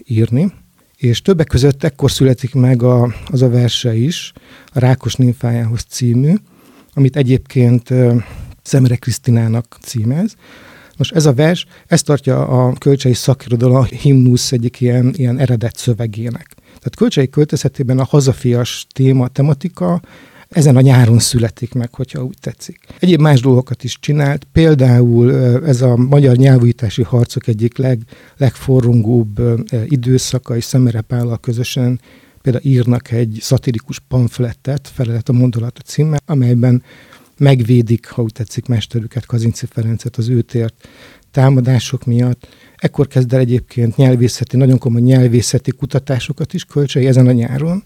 írni, 0.04 0.52
és 0.96 1.22
többek 1.22 1.46
között 1.46 1.84
ekkor 1.84 2.10
születik 2.10 2.54
meg 2.54 2.82
a, 2.82 3.14
az 3.26 3.42
a 3.42 3.48
verse 3.48 3.94
is, 3.94 4.32
a 4.66 4.78
Rákos 4.78 5.14
Nymfájához 5.14 5.82
című, 5.82 6.34
amit 6.94 7.16
egyébként 7.16 7.94
Szemre 8.62 8.96
Krisztinának 8.96 9.78
címez, 9.82 10.34
most 10.96 11.14
ez 11.14 11.26
a 11.26 11.34
vers, 11.34 11.66
ezt 11.86 12.04
tartja 12.04 12.46
a 12.46 12.72
kölcsei 12.72 13.14
szakirodalom 13.14 13.84
himnusz 13.84 14.52
egyik 14.52 14.80
ilyen, 14.80 15.12
ilyen 15.16 15.38
eredet 15.38 15.76
szövegének. 15.76 16.54
Tehát 16.64 16.96
kölcsei 16.96 17.28
költözhetében 17.28 17.98
a 17.98 18.04
hazafias 18.04 18.86
téma, 18.94 19.28
tematika 19.28 20.00
ezen 20.48 20.76
a 20.76 20.80
nyáron 20.80 21.18
születik 21.18 21.74
meg, 21.74 21.94
hogyha 21.94 22.24
úgy 22.24 22.36
tetszik. 22.40 22.78
Egyéb 22.98 23.20
más 23.20 23.40
dolgokat 23.40 23.84
is 23.84 23.98
csinált, 24.00 24.46
például 24.52 25.34
ez 25.66 25.82
a 25.82 25.96
magyar 25.96 26.36
nyelvújítási 26.36 27.02
harcok 27.02 27.46
egyik 27.46 27.76
leg, 27.76 28.02
legforrongóbb 28.36 29.40
időszaka, 29.84 30.56
és 30.56 30.64
Szemere 30.64 31.00
Pállal 31.00 31.38
közösen 31.38 32.00
például 32.42 32.64
írnak 32.64 33.10
egy 33.10 33.38
szatirikus 33.40 33.98
pamflettet, 34.08 34.90
felelet 34.94 35.28
a 35.28 35.32
mondalat 35.32 35.78
a 35.78 35.82
címmel, 35.82 36.20
amelyben 36.26 36.82
megvédik, 37.38 38.08
ha 38.08 38.22
úgy 38.22 38.32
tetszik, 38.32 38.66
mesterüket, 38.66 39.26
Kazinci 39.26 39.66
Ferencet 39.66 40.16
az 40.16 40.28
őtért 40.28 40.88
támadások 41.30 42.04
miatt. 42.04 42.48
Ekkor 42.76 43.06
kezd 43.06 43.32
el 43.32 43.40
egyébként 43.40 43.96
nyelvészeti, 43.96 44.56
nagyon 44.56 44.78
komoly 44.78 45.00
nyelvészeti 45.00 45.70
kutatásokat 45.70 46.54
is 46.54 46.64
kölcsei 46.64 47.06
ezen 47.06 47.26
a 47.26 47.32
nyáron, 47.32 47.84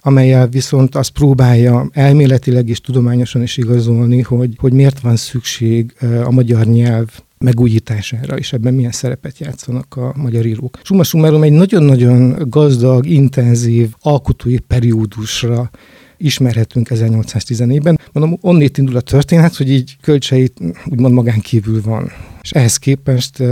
amelyel 0.00 0.48
viszont 0.48 0.94
azt 0.94 1.10
próbálja 1.10 1.88
elméletileg 1.92 2.68
és 2.68 2.80
tudományosan 2.80 3.42
is 3.42 3.56
igazolni, 3.56 4.20
hogy, 4.20 4.54
hogy 4.56 4.72
miért 4.72 5.00
van 5.00 5.16
szükség 5.16 5.94
a 6.24 6.30
magyar 6.30 6.66
nyelv 6.66 7.08
megújítására, 7.38 8.36
és 8.36 8.52
ebben 8.52 8.74
milyen 8.74 8.90
szerepet 8.90 9.38
játszanak 9.38 9.96
a 9.96 10.12
magyar 10.16 10.46
írók. 10.46 10.78
Summa 10.82 11.02
summarum 11.02 11.42
egy 11.42 11.52
nagyon-nagyon 11.52 12.36
gazdag, 12.48 13.06
intenzív, 13.06 13.94
alkotói 14.00 14.58
periódusra 14.58 15.70
ismerhetünk 16.16 16.88
1814-ben. 16.90 17.98
Mondom, 18.12 18.38
onnét 18.40 18.78
indul 18.78 18.96
a 18.96 19.00
történet, 19.00 19.56
hogy 19.56 19.70
így 19.70 19.96
kölcseit 20.00 20.60
úgymond 20.86 21.14
magán 21.14 21.40
kívül 21.40 21.82
van. 21.82 22.10
És 22.42 22.50
ehhez 22.50 22.76
képest, 22.76 23.42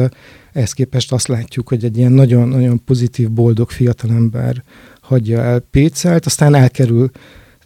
ehhez 0.53 0.73
képest 0.73 1.13
azt 1.13 1.29
látjuk, 1.29 1.69
hogy 1.69 1.85
egy 1.85 1.97
ilyen 1.97 2.13
nagyon-nagyon 2.13 2.85
pozitív, 2.85 3.31
boldog 3.31 3.71
fiatalember 3.71 4.63
hagyja 5.09 5.41
el 5.41 5.61
Pécelt, 5.61 6.27
aztán 6.27 6.55
elkerül 6.55 7.11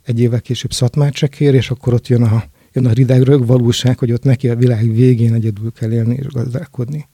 egy 0.03 0.21
évvel 0.21 0.41
később 0.41 0.73
Szatmárcsekér, 0.73 1.55
és 1.55 1.71
akkor 1.71 1.95
ott 1.95 2.09
jön 2.09 2.23
a, 2.23 2.43
jön 2.73 2.87
a 2.87 2.93
ridegrög 2.93 3.47
valóság, 3.47 3.99
hogy 3.99 4.13
ott 4.13 4.25
neki 4.25 4.49
a 4.49 4.57
világ 4.57 4.93
végén 4.93 5.35
egyedül 5.35 5.73
kell 5.73 5.93
élni 5.93 6.15
és 6.15 6.27
gazdálkodni. 6.27 7.09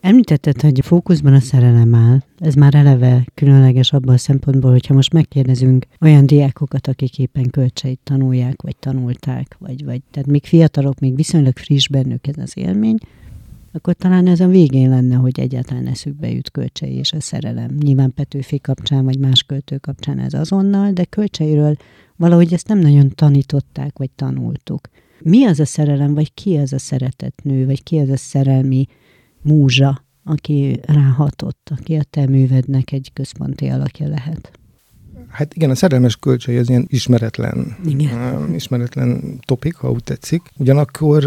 Említetted, 0.00 0.60
hogy 0.60 0.80
fókuszban 0.84 1.34
a 1.34 1.40
szerelem 1.40 1.94
áll. 1.94 2.18
Ez 2.38 2.54
már 2.54 2.74
eleve 2.74 3.26
különleges 3.34 3.92
abban 3.92 4.14
a 4.14 4.18
szempontból, 4.18 4.70
hogyha 4.70 4.94
most 4.94 5.12
megkérdezünk 5.12 5.86
olyan 6.00 6.26
diákokat, 6.26 6.86
akik 6.86 7.18
éppen 7.18 7.50
kölcseit 7.50 8.00
tanulják, 8.04 8.62
vagy 8.62 8.76
tanulták, 8.76 9.56
vagy, 9.58 9.84
vagy 9.84 10.00
tehát 10.10 10.28
még 10.28 10.44
fiatalok, 10.44 10.98
még 10.98 11.16
viszonylag 11.16 11.56
friss 11.56 11.88
bennük 11.88 12.26
ez 12.26 12.38
az 12.38 12.52
élmény, 12.54 12.98
akkor 13.72 13.94
talán 13.94 14.26
ez 14.26 14.40
a 14.40 14.46
végén 14.46 14.88
lenne, 14.88 15.14
hogy 15.14 15.40
egyáltalán 15.40 15.86
eszükbe 15.86 16.30
jut 16.30 16.50
kölcsei 16.50 16.94
és 16.94 17.12
a 17.12 17.20
szerelem. 17.20 17.76
Nyilván 17.80 18.14
Petőfi 18.14 18.60
kapcsán, 18.60 19.04
vagy 19.04 19.18
más 19.18 19.42
költő 19.42 19.76
kapcsán 19.76 20.18
ez 20.18 20.34
azonnal, 20.34 20.92
de 20.92 21.04
kölcseiről 21.04 21.76
valahogy 22.16 22.52
ezt 22.52 22.68
nem 22.68 22.78
nagyon 22.78 23.08
tanították, 23.14 23.98
vagy 23.98 24.10
tanultuk. 24.10 24.88
Mi 25.20 25.44
az 25.44 25.60
a 25.60 25.64
szerelem, 25.64 26.14
vagy 26.14 26.34
ki 26.34 26.56
az 26.56 26.72
a 26.72 26.78
szeretett 26.78 27.38
nő, 27.42 27.66
vagy 27.66 27.82
ki 27.82 27.98
az 27.98 28.08
a 28.08 28.16
szerelmi 28.16 28.86
múzsa, 29.42 30.04
aki 30.24 30.80
ráhatott, 30.82 31.70
aki 31.78 31.94
a 31.94 32.02
te 32.10 32.26
művednek 32.26 32.92
egy 32.92 33.10
központi 33.12 33.66
alakja 33.66 34.08
lehet. 34.08 34.50
Hát 35.28 35.54
igen, 35.54 35.70
a 35.70 35.74
szerelmes 35.74 36.16
kölcsei 36.16 36.56
az 36.56 36.68
ilyen 36.68 36.86
ismeretlen, 36.88 37.76
igen. 37.84 38.54
Ismeretlen 38.54 39.40
topik, 39.46 39.74
ha 39.74 39.90
úgy 39.90 40.04
tetszik. 40.04 40.42
Ugyanakkor 40.56 41.24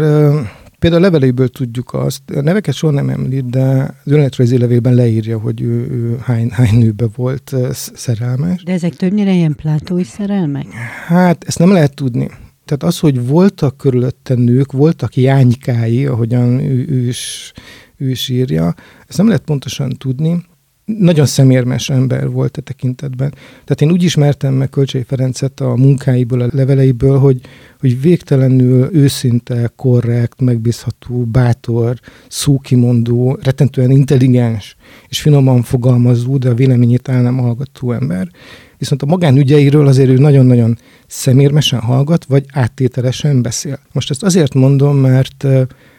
például 0.82 1.02
a 1.02 1.06
leveléből 1.06 1.48
tudjuk 1.48 1.94
azt, 1.94 2.30
a 2.30 2.40
neveket 2.40 2.74
soha 2.74 2.92
nem 2.92 3.08
említ, 3.08 3.50
de 3.50 3.62
az 4.04 4.12
önéletrajzi 4.12 4.58
levélben 4.58 4.94
leírja, 4.94 5.38
hogy 5.38 5.60
ő, 5.60 5.90
ő 5.90 6.18
hány, 6.22 6.50
hány 6.50 6.78
nőbe 6.78 7.06
volt 7.16 7.54
szerelmes. 7.94 8.62
De 8.62 8.72
ezek 8.72 8.94
többnyire 8.94 9.32
ilyen 9.32 9.54
plátói 9.54 10.04
szerelmek? 10.04 10.66
Hát 11.06 11.44
ezt 11.44 11.58
nem 11.58 11.72
lehet 11.72 11.94
tudni. 11.94 12.30
Tehát 12.64 12.82
az, 12.82 12.98
hogy 12.98 13.26
voltak 13.26 13.76
körülötte 13.76 14.34
nők, 14.34 14.72
voltak 14.72 15.16
jánykái, 15.16 16.06
ahogyan 16.06 16.60
ő, 16.60 16.86
ő 16.88 17.06
is 17.06 17.52
ő 17.96 18.10
is 18.10 18.28
írja. 18.28 18.74
Ezt 19.08 19.18
nem 19.18 19.26
lehet 19.26 19.42
pontosan 19.42 19.90
tudni. 19.98 20.44
Nagyon 20.84 21.26
szemérmes 21.26 21.90
ember 21.90 22.30
volt 22.30 22.56
a 22.56 22.60
tekintetben. 22.60 23.34
Tehát 23.64 23.80
én 23.80 23.90
úgy 23.90 24.02
ismertem 24.02 24.54
meg 24.54 24.68
Kölcsei 24.68 25.02
Ferencet 25.02 25.60
a 25.60 25.76
munkáiból, 25.76 26.40
a 26.40 26.48
leveleiből, 26.50 27.18
hogy, 27.18 27.40
hogy 27.80 28.00
végtelenül 28.00 28.88
őszinte, 28.92 29.72
korrekt, 29.76 30.40
megbízható, 30.40 31.24
bátor, 31.24 31.98
szókimondó, 32.28 33.38
rettentően 33.42 33.90
intelligens 33.90 34.76
és 35.08 35.20
finoman 35.20 35.62
fogalmazó, 35.62 36.36
de 36.36 36.48
a 36.48 36.54
véleményét 36.54 37.08
el 37.08 37.22
nem 37.22 37.38
hallgató 37.38 37.92
ember. 37.92 38.28
Viszont 38.78 39.02
a 39.02 39.06
magánügyeiről 39.06 39.86
azért 39.86 40.08
ő 40.08 40.14
nagyon-nagyon 40.14 40.78
szemérmesen 41.06 41.80
hallgat, 41.80 42.24
vagy 42.24 42.44
áttételesen 42.52 43.42
beszél. 43.42 43.78
Most 43.92 44.10
ezt 44.10 44.22
azért 44.22 44.54
mondom, 44.54 44.96
mert 44.96 45.46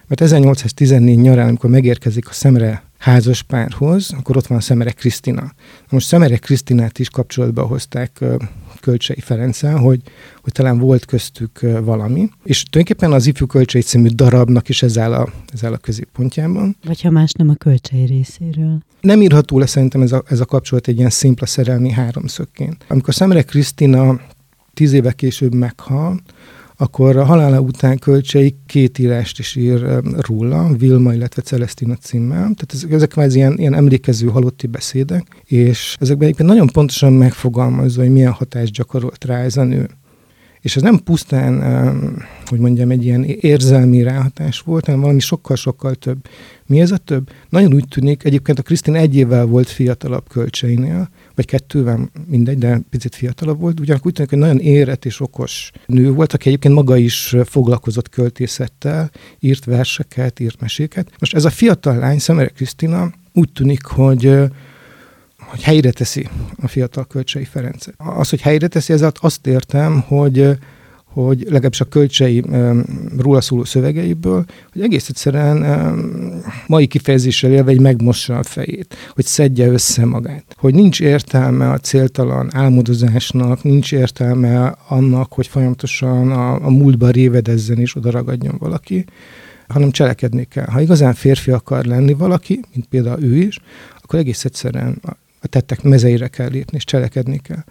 mert 0.08 0.22
1814 0.22 1.20
nyarán, 1.20 1.48
amikor 1.48 1.70
megérkezik 1.70 2.30
a 2.30 2.34
Szemre 2.34 2.84
házas 3.04 3.42
párhoz, 3.42 4.14
akkor 4.18 4.38
ott 4.38 4.48
van 4.48 4.60
Szemere 4.60 4.92
Krisztina. 4.92 5.52
Most 5.90 6.08
Szemere 6.08 6.38
Krisztinát 6.38 7.00
is 7.00 7.10
kapcsolatba 7.10 7.66
hozták 7.66 8.24
Kölcsei 8.82 9.20
Ferenccel, 9.20 9.78
hogy, 9.78 10.02
hogy 10.42 10.54
talán 10.54 10.78
volt 10.78 11.06
köztük 11.06 11.60
valami. 11.62 12.30
És 12.44 12.64
tulajdonképpen 12.64 13.14
az 13.14 13.26
Ifjú 13.28 13.46
Kölcsei 13.46 13.82
című 13.82 14.08
darabnak 14.08 14.70
is 14.70 14.84
ez 14.84 14.98
áll 14.98 15.14
a, 15.14 15.30
ez 15.54 15.64
áll 15.64 15.74
a 15.74 15.78
középpontjában. 15.78 16.76
Vagy 16.86 17.02
ha 17.02 17.10
más 17.10 17.32
nem 17.32 17.50
a 17.50 17.54
Kölcsei 17.54 18.06
részéről. 18.06 18.78
Nem 19.02 19.22
írható 19.22 19.60
le 19.60 19.66
szerintem 19.66 20.02
ez 20.02 20.12
a, 20.12 20.24
ez 20.28 20.40
a 20.40 20.46
kapcsolat 20.46 20.88
egy 20.88 20.98
ilyen 20.98 21.10
szimpla 21.10 21.46
szerelmi 21.46 21.92
háromszögként. 21.92 22.86
Amikor 22.88 23.14
Szemere 23.14 23.42
Krisztina 23.42 24.20
tíz 24.74 24.94
éve 24.94 25.12
később 25.12 25.54
meghal, 25.54 26.20
akkor 26.78 27.18
a 27.18 27.24
halála 27.24 27.60
után 27.60 27.98
kölcsei 27.98 28.56
két 28.66 29.00
írást 29.00 29.40
is 29.40 29.56
ír 29.56 30.02
róla, 30.18 30.74
Vilma, 30.78 31.14
illetve 31.14 31.42
Celestina 31.42 31.96
címmel. 31.96 32.40
Tehát 32.40 32.74
ezek, 32.74 32.92
ezek 32.92 33.10
kvázi 33.10 33.38
ilyen, 33.38 33.58
ilyen 33.58 33.74
emlékező 33.74 34.28
halotti 34.28 34.68
beszédek, 34.68 35.42
és 35.46 35.96
ezekben 36.00 36.28
egyébként 36.28 36.50
nagyon 36.50 36.68
pontosan 36.68 37.14
megfogalmazza, 37.14 38.02
hogy 38.02 38.12
milyen 38.12 38.32
hatást 38.32 38.74
gyakorolt 38.74 39.26
rá 39.26 39.38
ez 39.38 39.58
a 39.58 39.64
nő. 39.64 39.90
És 40.64 40.76
ez 40.76 40.82
nem 40.82 41.00
pusztán, 41.04 41.62
hogy 42.46 42.60
mondjam, 42.60 42.92
egy 42.92 43.06
ilyen 43.06 43.24
érzelmi 43.24 44.02
ráhatás 44.02 44.60
volt, 44.60 44.86
hanem 44.86 45.02
valami 45.02 45.20
sokkal-sokkal 45.20 45.96
több. 45.96 46.18
Mi 46.66 46.80
ez 46.80 46.92
a 46.92 46.98
több? 46.98 47.30
Nagyon 47.50 47.74
úgy 47.74 47.88
tűnik, 47.88 48.24
egyébként 48.24 48.60
a 48.60 48.62
Krisztin 48.62 48.96
egy 48.96 49.16
évvel 49.16 49.46
volt 49.46 49.68
fiatalabb 49.68 50.30
kölcseinél, 50.30 51.10
vagy 51.36 51.46
kettővel, 51.46 52.10
mindegy, 52.28 52.58
de 52.58 52.82
picit 52.90 53.16
fiatalabb 53.16 53.60
volt. 53.60 53.80
Ugyanakkor 53.80 54.08
úgy 54.08 54.14
tűnik, 54.14 54.30
hogy 54.30 54.40
nagyon 54.40 54.60
érett 54.60 55.06
és 55.06 55.20
okos 55.20 55.72
nő 55.86 56.12
volt, 56.12 56.34
aki 56.34 56.48
egyébként 56.48 56.74
maga 56.74 56.98
is 56.98 57.36
foglalkozott 57.46 58.10
költészettel, 58.10 59.12
írt 59.40 59.66
verseket, 59.66 60.40
írt 60.40 60.62
meséket. 60.62 61.12
Most 61.20 61.36
ez 61.36 61.46
a 61.46 61.50
fiatal 61.50 61.98
lány, 61.98 62.20
Szemere 62.20 62.50
Krisztina, 62.50 63.12
úgy 63.34 63.52
tűnik, 63.52 63.86
hogy 63.86 64.40
hogy 65.54 65.64
helyre 65.64 65.92
teszi 65.92 66.28
a 66.62 66.68
fiatal 66.68 67.06
Kölcsei 67.06 67.44
Ferenc. 67.44 67.86
Az, 67.98 68.30
hogy 68.30 68.42
helyre 68.42 68.68
teszi, 68.68 68.94
ezzel 68.94 69.12
azt 69.20 69.48
értem, 69.48 70.00
hogy 70.08 70.58
hogy 71.06 71.44
legalábbis 71.44 71.82
a 71.82 71.86
kölcsei 71.86 72.44
róla 73.18 73.42
szóló 73.42 73.64
szövegeiből, 73.64 74.46
hogy 74.72 74.82
egész 74.82 75.10
egyszerűen 75.10 75.66
mai 76.68 76.88
kifejezéssel 76.88 77.52
élve 77.52 77.72
egy 77.72 77.80
megmossa 77.80 78.38
a 78.38 78.44
fejét, 78.44 78.96
hogy 79.14 79.26
szedje 79.26 79.68
össze 79.68 80.06
magát. 80.06 80.44
Hogy 80.58 80.74
nincs 80.74 81.02
értelme 81.02 81.70
a 81.70 81.78
céltalan 81.78 82.50
álmodozásnak, 82.56 83.64
nincs 83.64 83.92
értelme 83.92 84.76
annak, 84.88 85.34
hogy 85.34 85.48
folyamatosan 85.48 86.32
a, 86.32 86.66
a 86.66 86.70
múltba 86.70 87.10
révedezzen 87.10 87.80
és 87.80 87.96
oda 87.96 88.12
ragadjon 88.12 88.56
valaki, 88.60 89.06
hanem 89.68 89.92
cselekedni 89.92 90.44
kell. 90.44 90.68
Ha 90.68 90.82
igazán 90.82 91.14
férfi 91.14 91.52
akar 91.52 91.86
lenni 91.86 92.14
valaki, 92.14 92.60
mint 92.74 92.86
például 92.86 93.24
ő 93.24 93.38
is, 93.38 93.60
akkor 94.02 94.20
egész 94.20 94.46
egyszerűen 94.46 95.02
a 95.44 95.48
tettek 95.48 95.82
mezeire 95.82 96.28
kell 96.28 96.50
lépni, 96.50 96.78
és 96.78 96.84
cselekedni 96.84 97.38
kell. 97.38 97.64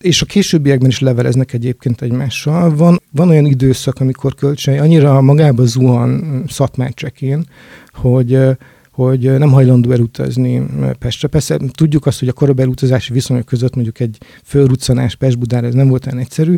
és 0.00 0.22
a 0.22 0.26
későbbiekben 0.26 0.88
is 0.88 1.00
leveleznek 1.00 1.52
egyébként 1.52 2.02
egymással. 2.02 2.76
Van, 2.76 3.00
van 3.10 3.28
olyan 3.28 3.46
időszak, 3.46 4.00
amikor 4.00 4.34
Kölcsei 4.34 4.78
annyira 4.78 5.20
magába 5.20 5.64
zuhan 5.64 6.44
Szatmárcsekén, 6.48 7.44
hogy 7.92 8.38
hogy 8.90 9.38
nem 9.38 9.50
hajlandó 9.50 9.90
elutazni 9.90 10.62
Pestre. 10.98 11.28
Persze 11.28 11.58
tudjuk 11.72 12.06
azt, 12.06 12.18
hogy 12.18 12.28
a 12.28 12.32
korabeli 12.32 12.68
utazási 12.68 13.12
viszonyok 13.12 13.44
között 13.44 13.74
mondjuk 13.74 14.00
egy 14.00 14.18
fölruccanás 14.44 15.16
Pest-Budára 15.16 15.66
ez 15.66 15.74
nem 15.74 15.88
volt 15.88 16.06
olyan 16.06 16.18
egyszerű, 16.18 16.56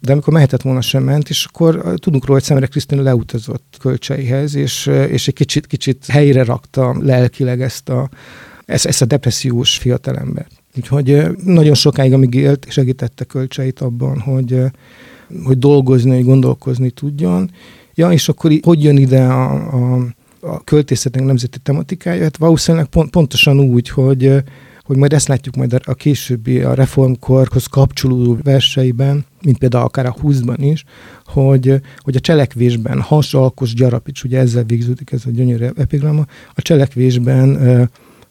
de 0.00 0.12
amikor 0.12 0.32
mehetett 0.32 0.62
volna 0.62 0.80
sem 0.80 1.02
ment, 1.02 1.28
és 1.28 1.44
akkor 1.44 1.94
tudunk 1.96 2.24
róla, 2.24 2.38
hogy 2.38 2.48
Szemere 2.48 2.66
Krisztina 2.66 3.02
leutazott 3.02 3.76
kölcseihez, 3.80 4.54
és, 4.54 4.86
és 4.86 5.28
egy 5.28 5.34
kicsit, 5.34 5.66
kicsit 5.66 6.06
helyre 6.06 6.44
rakta 6.44 6.96
lelkileg 7.00 7.62
ezt 7.62 7.88
a, 7.88 8.08
ezt, 8.70 8.86
ezt 8.86 9.02
a 9.02 9.04
depressziós 9.04 9.76
fiatalembert. 9.76 10.50
Úgyhogy 10.76 11.26
nagyon 11.44 11.74
sokáig, 11.74 12.12
amíg 12.12 12.34
élt, 12.34 12.66
segítette 12.68 13.24
kölcseit 13.24 13.80
abban, 13.80 14.18
hogy, 14.18 14.60
hogy 15.44 15.58
dolgozni, 15.58 16.14
hogy 16.14 16.24
gondolkozni 16.24 16.90
tudjon. 16.90 17.50
Ja, 17.94 18.12
és 18.12 18.28
akkor 18.28 18.52
hogy 18.62 18.82
jön 18.82 18.96
ide 18.96 19.22
a, 19.22 19.52
a, 19.52 20.06
a 20.40 20.64
költészetnek 20.64 21.24
nemzeti 21.24 21.58
tematikája? 21.58 22.22
Hát 22.22 22.36
valószínűleg 22.36 22.86
pont, 22.86 23.10
pontosan 23.10 23.60
úgy, 23.60 23.88
hogy, 23.88 24.34
hogy 24.82 24.96
majd 24.96 25.12
ezt 25.12 25.28
látjuk 25.28 25.56
majd 25.56 25.80
a 25.84 25.94
későbbi, 25.94 26.60
a 26.60 26.74
reformkorhoz 26.74 27.66
kapcsolódó 27.66 28.38
verseiben, 28.42 29.24
mint 29.42 29.58
például 29.58 29.84
akár 29.84 30.06
a 30.06 30.14
20-ban 30.22 30.56
is, 30.58 30.84
hogy, 31.24 31.80
hogy 31.98 32.16
a 32.16 32.20
cselekvésben, 32.20 33.00
hasalkos 33.00 33.74
gyarapics, 33.74 34.22
ugye 34.22 34.38
ezzel 34.38 34.64
végződik 34.64 35.12
ez 35.12 35.22
a 35.26 35.30
gyönyörű 35.30 35.66
epigrama, 35.76 36.26
a 36.54 36.62
cselekvésben 36.62 37.56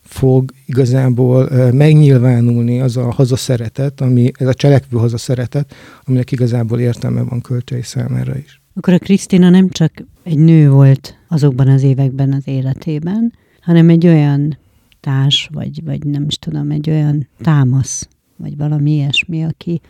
fog 0.10 0.52
igazából 0.66 1.50
megnyilvánulni 1.72 2.80
az 2.80 2.98
a 2.98 3.12
hazaszeretet, 3.12 4.02
ami, 4.02 4.32
ez 4.34 4.48
a 4.48 4.54
cselekvő 4.54 4.98
hazaszeretet, 4.98 5.74
aminek 6.04 6.32
igazából 6.32 6.80
értelme 6.80 7.22
van 7.22 7.42
kölcsei 7.42 7.82
számára 7.82 8.38
is. 8.38 8.62
Akkor 8.74 8.94
a 8.94 8.98
Krisztina 8.98 9.50
nem 9.50 9.70
csak 9.70 9.92
egy 10.24 10.38
nő 10.38 10.70
volt 10.70 11.16
azokban 11.28 11.68
az 11.68 11.84
években 11.84 12.34
az 12.34 12.42
életében, 12.46 13.34
hanem 13.62 13.90
egy 13.90 14.08
olyan 14.08 14.58
társ, 15.00 15.50
vagy, 15.54 15.84
vagy 15.84 16.06
nem 16.06 16.26
is 16.28 16.38
tudom, 16.38 16.72
egy 16.72 16.90
olyan 16.90 17.28
támasz, 17.42 18.08
vagy 18.36 18.58
valami 18.58 18.92
ilyesmi, 18.92 19.44
aki 19.44 19.82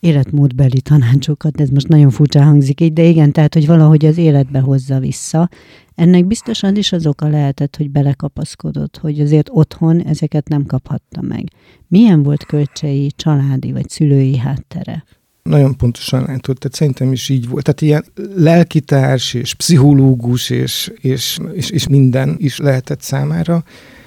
életmódbeli 0.00 0.80
tanácsokat, 0.80 1.60
ez 1.60 1.68
most 1.68 1.88
nagyon 1.88 2.10
furcsa 2.10 2.42
hangzik 2.42 2.80
így, 2.80 2.92
de 2.92 3.02
igen, 3.02 3.32
tehát, 3.32 3.54
hogy 3.54 3.66
valahogy 3.66 4.06
az 4.06 4.18
életbe 4.18 4.60
hozza 4.60 4.98
vissza. 4.98 5.48
Ennek 5.94 6.26
biztosan 6.26 6.76
is 6.76 6.92
az 6.92 7.06
oka 7.06 7.28
lehetett, 7.28 7.76
hogy 7.76 7.90
belekapaszkodott, 7.90 8.98
hogy 8.98 9.20
azért 9.20 9.48
otthon 9.52 10.02
ezeket 10.02 10.48
nem 10.48 10.66
kaphatta 10.66 11.20
meg. 11.20 11.44
Milyen 11.88 12.22
volt 12.22 12.44
kölcsei, 12.44 13.12
családi 13.16 13.72
vagy 13.72 13.88
szülői 13.88 14.36
háttere? 14.36 15.04
Nagyon 15.42 15.76
pontosan 15.76 16.22
látod, 16.22 16.58
tehát 16.58 16.76
szerintem 16.76 17.12
is 17.12 17.28
így 17.28 17.48
volt. 17.48 17.64
Tehát 17.64 17.80
ilyen 17.80 18.04
lelkitárs 18.36 19.34
és 19.34 19.54
pszichológus 19.54 20.50
és, 20.50 20.92
és, 21.00 21.38
és, 21.52 21.70
és 21.70 21.88
minden 21.88 22.34
is 22.38 22.58
lehetett 22.58 23.00
számára. 23.00 23.64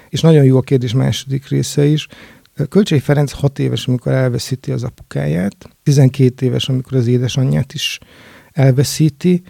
És 0.08 0.20
nagyon 0.20 0.44
jó 0.44 0.56
a 0.56 0.60
kérdés 0.60 0.92
második 0.92 1.48
része 1.48 1.84
is. 1.84 2.06
Kölcsei 2.68 2.98
Ferenc 2.98 3.32
hat 3.32 3.58
éves, 3.58 3.86
amikor 3.86 4.12
elveszíti 4.12 4.72
az 4.72 4.82
apukáját, 4.82 5.56
12 5.82 6.46
éves, 6.46 6.68
amikor 6.68 6.96
az 6.96 7.06
édesanyját 7.06 7.72
is 7.72 7.98
elveszíti, 8.52 9.42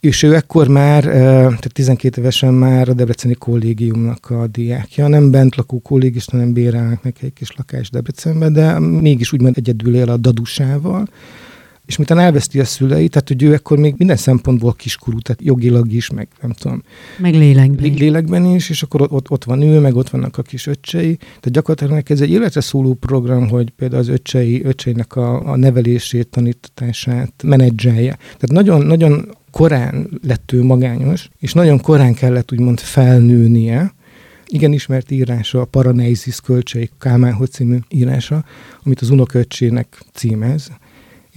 és 0.00 0.22
ő 0.22 0.34
ekkor 0.34 0.68
már, 0.68 1.02
tehát 1.02 1.72
12 1.72 2.20
évesen 2.20 2.54
már 2.54 2.88
a 2.88 2.92
Debreceni 2.92 3.34
kollégiumnak 3.34 4.30
a 4.30 4.46
diákja, 4.46 5.08
nem 5.08 5.30
bent 5.30 5.56
lakó 5.56 5.80
kollégista, 5.80 6.36
nem 6.36 6.52
bérelnek 6.52 7.02
neki 7.02 7.26
egy 7.26 7.32
kis 7.32 7.56
lakás 7.56 7.90
Debrecenben, 7.90 8.52
de 8.52 8.78
mégis 8.78 9.32
úgymond 9.32 9.56
egyedül 9.56 9.94
él 9.94 10.08
a 10.08 10.16
dadusával, 10.16 11.06
és 11.88 11.96
miután 11.96 12.18
elveszti 12.18 12.60
a 12.60 12.64
szüleit, 12.64 13.10
tehát 13.10 13.28
hogy 13.28 13.42
ő 13.42 13.52
akkor 13.52 13.78
még 13.78 13.94
minden 13.96 14.16
szempontból 14.16 14.72
kiskorú, 14.72 15.18
tehát 15.18 15.42
jogilag 15.42 15.92
is, 15.92 16.10
meg 16.10 16.28
nem 16.40 16.52
tudom. 16.52 16.82
Meg 17.18 17.34
lélekben. 17.34 17.92
Lélekben 17.92 18.44
is, 18.44 18.70
és 18.70 18.82
akkor 18.82 19.06
ott, 19.10 19.30
ott 19.30 19.44
van 19.44 19.62
ő, 19.62 19.80
meg 19.80 19.96
ott 19.96 20.10
vannak 20.10 20.38
a 20.38 20.42
kis 20.42 20.66
öccsei. 20.66 21.16
Tehát 21.16 21.50
gyakorlatilag 21.50 22.10
ez 22.10 22.20
egy 22.20 22.30
életre 22.30 22.60
szóló 22.60 22.94
program, 22.94 23.48
hogy 23.48 23.70
például 23.70 24.00
az 24.00 24.08
öccsei, 24.08 24.64
öcseinek 24.64 25.16
a, 25.16 25.50
a 25.50 25.56
nevelését, 25.56 26.28
tanítását 26.28 27.32
menedzselje. 27.42 28.16
Tehát 28.16 28.52
nagyon, 28.52 28.86
nagyon 28.86 29.36
korán 29.50 30.08
lett 30.22 30.52
ő 30.52 30.62
magányos, 30.62 31.28
és 31.38 31.52
nagyon 31.52 31.80
korán 31.80 32.14
kellett 32.14 32.52
úgymond 32.52 32.80
felnőnie, 32.80 33.94
igen 34.46 34.72
ismert 34.72 35.10
írása, 35.10 35.60
a 35.60 35.64
Paraneizis 35.64 36.40
kölcsei 36.40 36.90
Kálmán 36.98 37.38
című 37.50 37.78
írása, 37.88 38.44
amit 38.84 39.00
az 39.00 39.10
unoköccsének 39.10 40.02
címez, 40.12 40.70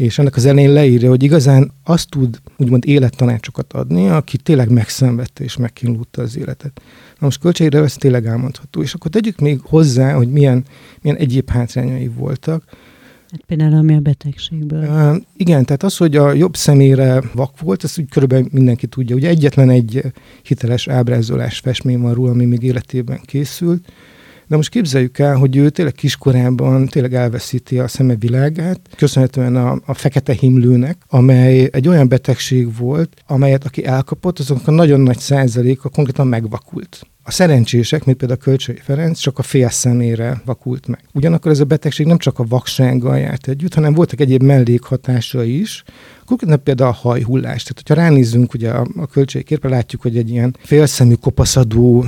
és 0.02 0.20
ennek 0.20 0.36
az 0.36 0.46
elején 0.46 0.72
leírja, 0.72 1.10
hogy 1.10 1.24
igazán 1.24 1.72
azt 1.84 2.10
tud 2.10 2.42
úgymond 2.58 2.86
élettanácsokat 2.86 3.74
adni, 3.74 4.08
aki 4.08 4.38
tényleg 4.38 4.70
megszenvedte 4.70 5.44
és 5.44 5.58
megkínlódta 5.58 6.22
az 6.22 6.38
életet. 6.38 6.82
Na 7.20 7.26
most 7.26 7.40
költségre 7.40 7.80
ez 7.80 7.94
tényleg 7.94 8.26
elmondható. 8.26 8.82
És 8.82 8.94
akkor 8.94 9.12
tegyük 9.12 9.40
még 9.40 9.60
hozzá, 9.64 10.14
hogy 10.14 10.32
milyen, 10.32 10.64
milyen 11.02 11.18
egyéb 11.18 11.50
hátrányai 11.50 12.08
voltak. 12.08 12.64
Hát 13.32 13.42
például 13.48 13.74
ami 13.74 13.96
a 13.96 14.00
betegségből. 14.00 14.84
Uh, 14.84 15.16
igen, 15.38 15.66
tehát 15.66 15.84
az, 15.84 15.98
hogy 15.98 16.16
a 16.16 16.34
jobb 16.34 16.56
szemére 16.56 17.22
vak 17.34 17.60
volt, 17.60 17.84
ezt 17.84 18.00
úgy 18.00 18.10
körülbelül 18.10 18.48
mindenki 18.52 18.88
tudja. 18.88 19.16
Ugye 19.16 19.30
egyetlen 19.30 19.70
egy 19.70 20.02
hiteles 20.44 20.88
ábrázolás 20.88 21.60
festmény 21.60 22.00
van 22.00 22.14
róla, 22.14 22.32
ami 22.32 22.46
még 22.46 22.64
életében 22.64 23.20
készült, 23.26 23.92
de 24.52 24.58
most 24.58 24.70
képzeljük 24.70 25.20
el, 25.20 25.36
hogy 25.36 25.56
ő 25.56 25.70
tényleg 25.70 25.94
kiskorában 25.94 26.88
tényleg 26.88 27.14
elveszíti 27.14 27.80
a 27.80 27.88
szeme 27.88 28.16
világát, 28.16 28.80
köszönhetően 28.98 29.56
a, 29.56 29.80
a 29.86 29.94
fekete 29.94 30.34
himlőnek, 30.34 30.98
amely 31.08 31.70
egy 31.72 31.88
olyan 31.88 32.08
betegség 32.08 32.78
volt, 32.78 33.24
amelyet 33.28 33.66
aki 33.66 33.86
elkapott, 33.86 34.40
azok 34.40 34.68
a 34.68 34.72
nagyon 34.72 35.00
nagy 35.00 35.20
százaléka 35.20 35.90
konkrétan 35.90 36.28
megvakult. 36.28 37.08
A 37.24 37.32
szerencsések, 37.32 38.06
mint 38.06 38.18
például 38.18 38.40
a 38.42 38.44
Kölcsei 38.44 38.80
Ferenc, 38.82 39.20
csak 39.20 39.40
a 39.40 39.42
fél 39.42 39.70
szemére 39.70 40.42
vakult 40.46 40.88
meg. 40.88 41.04
Ugyanakkor 41.14 41.52
ez 41.52 41.60
a 41.60 41.66
betegség 41.66 42.06
nem 42.06 42.18
csak 42.18 42.40
a 42.40 42.46
vaksággal 42.48 43.18
járt 43.18 43.48
együtt, 43.48 43.74
hanem 43.74 43.94
voltak 43.94 44.20
egyéb 44.20 44.44
mellékhatása 44.44 45.44
is, 45.44 45.84
konkrétan 46.26 46.64
például 46.64 46.90
a 46.90 46.94
hajhullás. 46.94 47.64
Tehát, 47.64 47.82
hogyha 47.86 47.94
ránézzünk 47.94 48.54
ugye 48.54 48.70
a, 48.70 48.88
a 48.98 49.08
költségkérpe, 49.08 49.70
látjuk, 49.70 50.02
hogy 50.02 50.18
egy 50.18 50.30
ilyen 50.30 50.56
félszemű 50.60 51.14
kopaszadó 51.14 52.06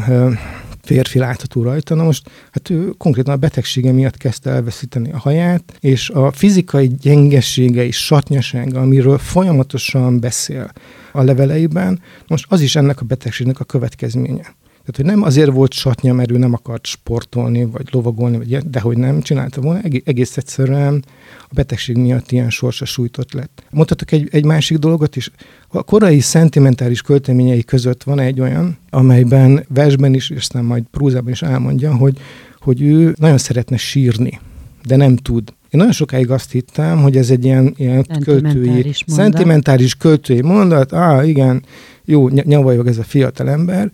férfi 0.84 1.20
látható 1.20 1.64
rajta. 1.64 1.96
Na 1.96 2.04
most, 2.04 2.30
hát 2.52 2.70
ő 2.70 2.90
konkrétan 2.98 3.34
a 3.34 3.38
betegsége 3.38 3.92
miatt 3.92 4.18
kezdte 4.18 4.50
elveszíteni 4.50 5.12
a 5.12 5.18
haját, 5.18 5.78
és 5.80 6.10
a 6.10 6.32
fizikai 6.32 6.88
gyengessége 6.88 7.86
és 7.86 8.06
satnyasága, 8.06 8.82
amiről 8.82 9.18
folyamatosan 9.18 10.20
beszél 10.20 10.72
a 11.12 11.22
leveleiben, 11.22 12.02
most 12.28 12.46
az 12.50 12.62
is 12.62 12.76
ennek 12.76 13.02
a 13.02 13.06
betegségnek 13.06 13.60
a 13.60 13.64
következménye. 13.64 14.56
Tehát, 14.86 14.96
hogy 14.96 15.06
nem 15.06 15.28
azért 15.28 15.52
volt 15.52 15.74
satnya, 15.74 16.14
mert 16.14 16.32
ő 16.32 16.38
nem 16.38 16.54
akart 16.54 16.86
sportolni, 16.86 17.66
vagy 17.66 17.88
lovagolni, 17.92 18.38
vagy 18.38 18.58
de 18.58 18.80
hogy 18.80 18.98
nem 18.98 19.22
csinálta 19.22 19.62
volna, 19.62 19.82
egész 20.04 20.38
egyszerűen 20.38 21.04
a 21.42 21.54
betegség 21.54 21.98
miatt 21.98 22.32
ilyen 22.32 22.50
sorsa 22.50 22.86
sújtott 22.86 23.34
lett. 23.34 23.64
Mondhatok 23.70 24.12
egy, 24.12 24.28
egy 24.32 24.46
másik 24.46 24.78
dolgot 24.78 25.16
is. 25.16 25.32
A 25.68 25.84
korai 25.84 26.20
szentimentális 26.20 27.02
költeményei 27.02 27.64
között 27.64 28.04
van 28.04 28.20
egy 28.20 28.40
olyan, 28.40 28.78
amelyben 28.90 29.66
versben 29.70 30.14
is, 30.14 30.30
és 30.30 30.38
aztán 30.38 30.66
majd 30.66 30.84
prózában 30.92 31.32
is 31.32 31.42
elmondja, 31.42 31.96
hogy, 31.96 32.18
hogy 32.60 32.82
ő 32.82 33.16
nagyon 33.20 33.38
szeretne 33.38 33.78
sírni, 33.78 34.40
de 34.86 34.96
nem 34.96 35.16
tud. 35.16 35.50
Én 35.50 35.80
nagyon 35.80 35.92
sokáig 35.92 36.32
azt 36.32 36.52
hittem, 36.52 37.02
hogy 37.02 37.18
ez 37.18 37.30
egy 37.30 37.46
ilyen, 37.46 37.74
ilyen 37.78 38.06
költői, 38.24 38.68
mondat. 38.68 39.04
szentimentális 39.06 39.96
költői 39.96 40.42
mondat, 40.42 40.92
ah 40.92 41.28
igen, 41.28 41.64
jó, 42.06 42.30
nyavajog 42.30 42.88
ez 42.88 42.98
a 42.98 43.04
fiatal 43.04 43.50
ember, 43.50 43.92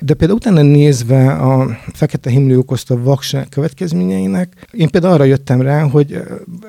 de 0.00 0.14
például 0.14 0.38
utána 0.38 0.62
nézve 0.62 1.32
a 1.32 1.78
fekete 1.92 2.30
himlő 2.30 2.58
okozta 2.58 3.02
vakság 3.02 3.48
következményeinek, 3.48 4.66
én 4.72 4.88
például 4.88 5.12
arra 5.14 5.24
jöttem 5.24 5.60
rá, 5.60 5.82
hogy 5.82 6.22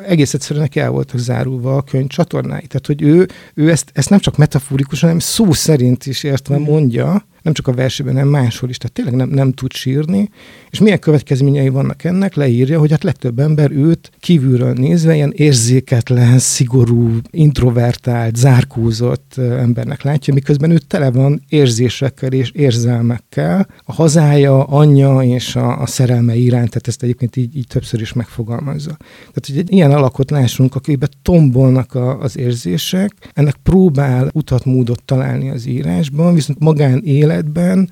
egész 0.06 0.34
egyszerűen 0.34 0.64
neki 0.64 0.80
el 0.80 0.90
voltak 0.90 1.20
zárulva 1.20 1.76
a 1.76 1.82
könyv 1.82 2.08
csatornái. 2.08 2.68
Tehát, 2.68 2.88
hogy 2.88 3.02
ő, 3.02 3.28
ő 3.54 3.70
ezt, 3.70 3.92
ezt 3.94 4.10
nem 4.10 4.20
csak 4.20 4.38
metaforikusan, 4.38 5.10
hanem 5.10 5.24
szó 5.24 5.52
szerint 5.52 6.06
is 6.06 6.24
értve 6.24 6.58
mondja, 6.58 7.26
nem 7.42 7.54
csak 7.54 7.68
a 7.68 7.74
versében, 7.74 8.14
hanem 8.14 8.28
máshol 8.28 8.70
is, 8.70 8.78
tehát 8.78 8.94
tényleg 8.94 9.16
nem, 9.16 9.30
nem 9.30 9.52
tud 9.52 9.72
sírni, 9.72 10.30
és 10.70 10.80
milyen 10.80 11.00
következményei 11.00 11.70
vannak 11.70 12.04
ennek, 12.04 12.36
leírja, 12.36 12.80
hogy 12.80 12.92
hát 12.92 13.04
legtöbb 13.04 13.40
ember 13.40 13.72
őt 13.72 14.12
kívülről 14.20 14.74
nézve 14.74 15.16
ilyen 15.16 15.34
érzéketlen, 15.36 16.40
szigorú, 16.40 17.18
introvertált, 17.30 18.36
zárkózott 18.36 19.38
embernek 19.38 20.04
látja, 20.04 20.34
miközben 20.34 20.72
ő 20.72 20.78
tele 20.78 21.12
van 21.12 21.44
érzésekkel 21.50 22.32
és 22.32 22.52
érzelmekkel, 22.52 23.68
a 23.84 23.94
hazája, 23.94 24.64
anyja 24.64 25.22
és 25.22 25.56
a, 25.56 25.82
a 25.82 25.86
szerelme 25.86 26.36
iránt, 26.36 26.70
tehát 26.70 26.88
ezt 26.88 27.04
egyébként 27.04 27.36
így, 27.36 27.58
így 27.58 27.68
többször 27.68 28.02
is 28.02 28.14
megfogalmazza. 28.14 28.98
Tehát, 29.00 29.46
hogy 29.46 29.58
egy 29.58 29.72
ilyen 29.72 29.92
alakot 29.92 30.32
lássunk, 30.32 30.76
akiben 30.76 31.10
tombolnak 31.22 31.94
a, 31.94 32.20
az 32.20 32.38
érzések, 32.38 33.12
ennek 33.34 33.56
próbál 33.64 34.30
utat, 34.34 34.66
módot 34.66 35.04
találni 35.04 35.50
az 35.50 35.66
írásban, 35.66 36.34
viszont 36.34 36.60
magán 36.60 37.02
élet 37.04 37.29
életben 37.30 37.90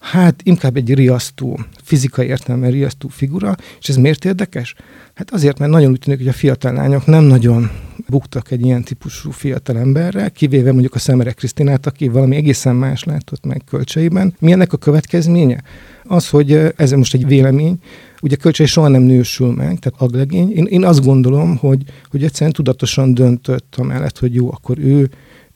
hát 0.00 0.40
inkább 0.42 0.76
egy 0.76 0.94
riasztó, 0.94 1.58
fizikai 1.82 2.26
értelemben 2.26 2.70
riasztó 2.70 3.08
figura, 3.08 3.56
és 3.80 3.88
ez 3.88 3.96
miért 3.96 4.24
érdekes? 4.24 4.74
Hát 5.14 5.30
azért, 5.30 5.58
mert 5.58 5.70
nagyon 5.70 5.90
úgy 5.90 5.98
tűnik, 5.98 6.18
hogy 6.18 6.28
a 6.28 6.32
fiatal 6.32 6.72
lányok 6.72 7.06
nem 7.06 7.24
nagyon 7.24 7.70
buktak 8.08 8.50
egy 8.50 8.64
ilyen 8.64 8.82
típusú 8.82 9.30
fiatal 9.30 9.78
emberrel, 9.78 10.30
kivéve 10.30 10.72
mondjuk 10.72 10.94
a 10.94 10.98
Szemere 10.98 11.32
Krisztinát, 11.32 11.86
aki 11.86 12.08
valami 12.08 12.36
egészen 12.36 12.76
más 12.76 13.04
látott 13.04 13.44
meg 13.44 13.62
kölcseiben. 13.66 14.34
Mi 14.38 14.52
ennek 14.52 14.72
a 14.72 14.76
következménye? 14.76 15.62
Az, 16.04 16.28
hogy 16.28 16.52
ez 16.76 16.90
most 16.90 17.14
egy 17.14 17.26
vélemény, 17.26 17.78
ugye 18.20 18.36
kölcsei 18.36 18.66
soha 18.66 18.88
nem 18.88 19.02
nősül 19.02 19.52
meg, 19.52 19.78
tehát 19.78 20.00
aglegény. 20.00 20.52
Én, 20.52 20.64
én 20.64 20.84
azt 20.84 21.04
gondolom, 21.04 21.56
hogy, 21.56 21.82
hogy 22.10 22.24
egyszerűen 22.24 22.52
tudatosan 22.52 23.14
döntött 23.14 23.74
amellett, 23.78 24.18
hogy 24.18 24.34
jó, 24.34 24.52
akkor 24.52 24.78
ő 24.78 25.10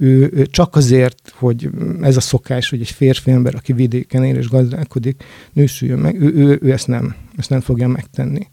ő, 0.04 0.46
csak 0.46 0.76
azért, 0.76 1.32
hogy 1.36 1.70
ez 2.00 2.16
a 2.16 2.20
szokás, 2.20 2.70
hogy 2.70 2.80
egy 2.80 2.90
férfi 2.90 3.30
ember, 3.30 3.54
aki 3.54 3.72
vidéken 3.72 4.24
él 4.24 4.36
és 4.36 4.48
gazdálkodik, 4.48 5.24
nősüljön 5.52 5.98
meg, 5.98 6.22
ő, 6.22 6.34
ő, 6.34 6.58
ő 6.62 6.72
ezt, 6.72 6.86
nem, 6.86 7.14
ezt 7.36 7.50
nem 7.50 7.60
fogja 7.60 7.88
megtenni. 7.88 8.46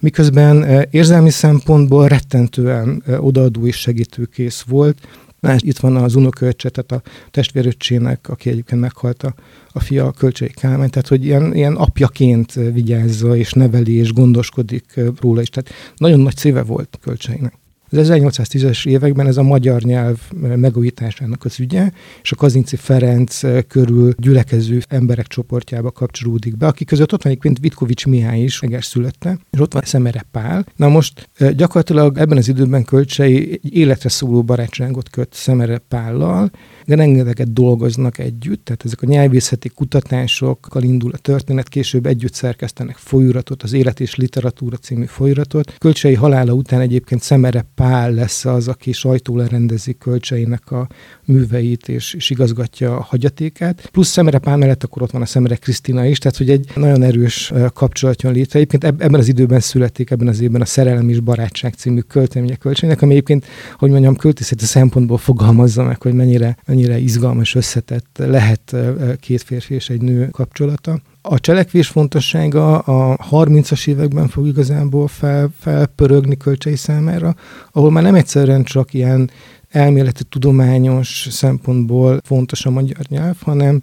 Miközben 0.00 0.86
érzelmi 0.90 1.30
szempontból 1.30 2.08
rettentően 2.08 3.02
odaadó 3.18 3.66
és 3.66 3.76
segítőkész 3.76 4.64
volt, 4.68 5.08
itt 5.56 5.78
van 5.78 5.96
az 5.96 6.14
unoköccse, 6.14 6.70
tehát 6.70 6.92
a 7.04 7.10
testvéröccsének, 7.30 8.28
aki 8.28 8.50
egyébként 8.50 8.80
meghalt 8.80 9.22
a, 9.22 9.34
a 9.72 9.80
fia 9.80 10.06
a 10.06 10.10
Kölcsei 10.10 10.48
Kálmán, 10.48 10.90
tehát 10.90 11.08
hogy 11.08 11.24
ilyen, 11.24 11.54
ilyen 11.54 11.74
apjaként 11.74 12.52
vigyázza 12.52 13.36
és 13.36 13.52
neveli 13.52 13.94
és 13.94 14.12
gondoskodik 14.12 15.00
róla 15.20 15.40
is. 15.40 15.48
Tehát 15.48 15.70
nagyon 15.96 16.20
nagy 16.20 16.36
szíve 16.36 16.62
volt 16.62 16.98
Kölcseinek. 17.00 17.58
Az 17.96 18.08
1810-es 18.12 18.86
években 18.86 19.26
ez 19.26 19.36
a 19.36 19.42
magyar 19.42 19.82
nyelv 19.82 20.18
megújításának 20.56 21.44
az 21.44 21.60
ügye, 21.60 21.90
és 22.22 22.32
a 22.32 22.36
Kazinci 22.36 22.76
Ferenc 22.76 23.40
körül 23.68 24.14
gyülekező 24.18 24.82
emberek 24.88 25.26
csoportjába 25.26 25.90
kapcsolódik 25.90 26.56
be, 26.56 26.66
akik 26.66 26.86
között 26.86 27.12
ott 27.12 27.22
van 27.22 27.32
egyébként 27.32 27.58
Vitkovics 27.58 28.06
Mihály 28.06 28.40
is, 28.40 28.60
meges 28.60 28.84
születte, 28.84 29.38
és 29.50 29.60
ott 29.60 29.72
van 29.72 29.82
Szemere 29.84 30.24
Pál. 30.30 30.66
Na 30.76 30.88
most 30.88 31.28
gyakorlatilag 31.56 32.18
ebben 32.18 32.38
az 32.38 32.48
időben 32.48 32.84
Kölcsei 32.84 33.60
egy 33.62 33.76
életre 33.76 34.08
szóló 34.08 34.42
barátságot 34.42 35.10
köt 35.10 35.32
Szemere 35.32 35.78
Pállal, 35.78 36.50
de 36.86 36.94
rengeteget 36.94 37.52
dolgoznak 37.52 38.18
együtt, 38.18 38.64
tehát 38.64 38.84
ezek 38.84 39.02
a 39.02 39.06
nyelvészeti 39.06 39.68
kutatásokkal 39.68 40.82
indul 40.82 41.10
a 41.12 41.18
történet, 41.18 41.68
később 41.68 42.06
együtt 42.06 42.34
szerkesztenek 42.34 42.96
folyóiratot, 42.96 43.62
az 43.62 43.72
Élet 43.72 44.00
és 44.00 44.14
Literatúra 44.14 44.76
című 44.76 45.04
folyóiratot. 45.04 45.74
Kölcsei 45.78 46.14
halála 46.14 46.52
után 46.52 46.80
egyébként 46.80 47.22
Szemere 47.22 47.66
Pál 47.74 48.12
lesz 48.12 48.44
az, 48.44 48.68
aki 48.68 48.92
sajtóra 48.92 49.46
rendezi 49.46 49.96
Kölcseinek 49.98 50.70
a 50.70 50.88
műveit, 51.24 51.88
és, 51.88 52.14
és 52.14 52.30
igazgatja 52.30 52.96
a 52.96 53.02
hagyatékát. 53.02 53.88
Plusz 53.92 54.08
Szemere 54.08 54.38
Pál 54.38 54.56
mellett 54.56 54.84
akkor 54.84 55.02
ott 55.02 55.10
van 55.10 55.22
a 55.22 55.26
Szemere 55.26 55.56
Krisztina 55.56 56.04
is, 56.04 56.18
tehát 56.18 56.36
hogy 56.36 56.50
egy 56.50 56.70
nagyon 56.74 57.02
erős 57.02 57.52
kapcsolat 57.72 58.22
jön 58.22 58.32
létre. 58.32 58.58
Egyébként 58.58 58.84
ebben 58.84 59.20
az 59.20 59.28
időben 59.28 59.60
születik, 59.60 60.10
ebben 60.10 60.28
az 60.28 60.40
évben 60.40 60.60
a 60.60 60.64
Szerelem 60.64 61.08
és 61.08 61.20
Barátság 61.20 61.74
című 61.74 62.00
költeménye 62.00 62.56
Kölcseinek, 62.56 63.02
ami 63.02 63.12
egyébként, 63.12 63.46
hogy 63.78 63.90
mondjam, 63.90 64.16
költészeti 64.16 64.64
szempontból 64.64 65.18
fogalmazza 65.18 65.82
meg, 65.82 66.02
hogy 66.02 66.12
mennyire, 66.12 66.56
mennyire 66.76 66.98
izgalmas, 66.98 67.54
összetett 67.54 68.16
lehet 68.16 68.76
két 69.20 69.42
férfi 69.42 69.74
és 69.74 69.90
egy 69.90 70.02
nő 70.02 70.28
kapcsolata. 70.30 71.00
A 71.22 71.40
cselekvés 71.40 71.88
fontossága 71.88 72.78
a 72.78 73.16
30-as 73.30 73.88
években 73.88 74.28
fog 74.28 74.46
igazából 74.46 75.08
fel, 75.08 75.50
felpörögni 75.58 76.36
kölcsei 76.36 76.76
számára, 76.76 77.34
ahol 77.72 77.90
már 77.90 78.02
nem 78.02 78.14
egyszerűen 78.14 78.64
csak 78.64 78.94
ilyen 78.94 79.30
elméleti 79.68 80.24
tudományos 80.24 81.28
szempontból 81.30 82.20
fontos 82.24 82.66
a 82.66 82.70
magyar 82.70 83.04
nyelv, 83.08 83.36
hanem 83.40 83.82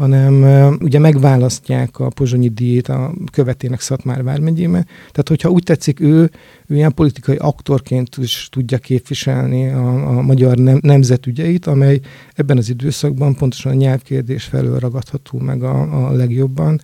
hanem 0.00 0.42
ugye 0.82 0.98
megválasztják 0.98 1.98
a 1.98 2.08
pozsonyi 2.08 2.48
díjét 2.48 2.88
a 2.88 3.12
követének 3.32 3.80
Szatmár 3.80 4.22
vármegyébe. 4.22 4.84
Tehát, 4.98 5.28
hogyha 5.28 5.48
úgy 5.48 5.62
tetszik, 5.62 6.00
ő, 6.00 6.30
ő 6.66 6.74
ilyen 6.74 6.94
politikai 6.94 7.36
aktorként 7.36 8.16
is 8.16 8.48
tudja 8.50 8.78
képviselni 8.78 9.68
a, 9.68 10.18
a 10.18 10.20
magyar 10.20 10.56
nem, 10.56 10.78
nemzetügyeit, 10.82 11.66
amely 11.66 12.00
ebben 12.34 12.56
az 12.56 12.68
időszakban 12.68 13.34
pontosan 13.34 13.72
a 13.72 13.74
nyelvkérdés 13.74 14.44
felől 14.44 14.78
ragadható 14.78 15.38
meg 15.38 15.62
a, 15.62 16.06
a 16.06 16.12
legjobban 16.12 16.80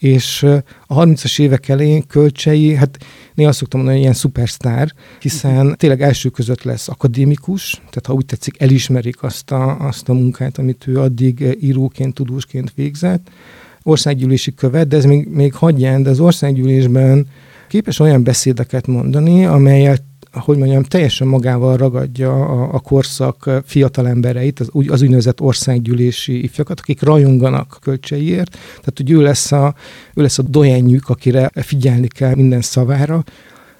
és 0.00 0.42
a 0.86 1.04
30-as 1.04 1.40
évek 1.40 1.68
elején 1.68 2.06
kölcsei, 2.06 2.74
hát 2.74 2.98
néha 3.34 3.52
szoktam 3.52 3.78
mondani, 3.80 3.98
hogy 3.98 4.06
ilyen 4.06 4.20
szupersztár, 4.20 4.92
hiszen 5.20 5.74
tényleg 5.76 6.02
első 6.02 6.28
között 6.28 6.62
lesz 6.62 6.88
akadémikus, 6.88 7.72
tehát 7.72 8.06
ha 8.06 8.12
úgy 8.12 8.26
tetszik, 8.26 8.60
elismerik 8.60 9.22
azt 9.22 9.50
a, 9.50 9.78
azt 9.78 10.08
a 10.08 10.12
munkát, 10.12 10.58
amit 10.58 10.86
ő 10.86 11.00
addig 11.00 11.56
íróként, 11.60 12.14
tudósként 12.14 12.72
végzett, 12.74 13.30
országgyűlési 13.82 14.54
követ, 14.54 14.88
de 14.88 14.96
ez 14.96 15.04
még, 15.04 15.28
még 15.28 15.54
hagyján, 15.54 16.02
de 16.02 16.10
az 16.10 16.20
országgyűlésben 16.20 17.26
képes 17.68 17.98
olyan 17.98 18.22
beszédeket 18.22 18.86
mondani, 18.86 19.44
amelyet 19.44 20.02
hogy 20.32 20.58
mondjam, 20.58 20.82
teljesen 20.82 21.26
magával 21.26 21.76
ragadja 21.76 22.32
a, 22.32 22.74
a 22.74 22.78
korszak 22.78 23.50
fiatal 23.64 24.08
embereit, 24.08 24.60
az, 24.60 24.70
az 24.88 25.02
úgynevezett 25.02 25.40
országgyűlési 25.40 26.42
ifjakat, 26.42 26.80
akik 26.80 27.02
rajonganak 27.02 27.78
kölcseiért. 27.80 28.50
Tehát, 28.50 28.92
hogy 28.96 29.10
ő 29.10 29.22
lesz 29.22 29.52
a, 29.52 29.74
ő 30.14 30.22
lesz 30.22 30.38
a 30.38 30.42
dojenjük, 30.42 31.08
akire 31.08 31.50
figyelni 31.54 32.08
kell 32.08 32.34
minden 32.34 32.60
szavára. 32.60 33.24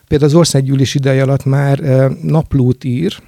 Például 0.08 0.30
az 0.30 0.36
országgyűlés 0.36 0.94
ideje 0.94 1.22
alatt 1.22 1.44
már 1.44 1.78
naplót 2.22 2.84
ír, 2.84 3.18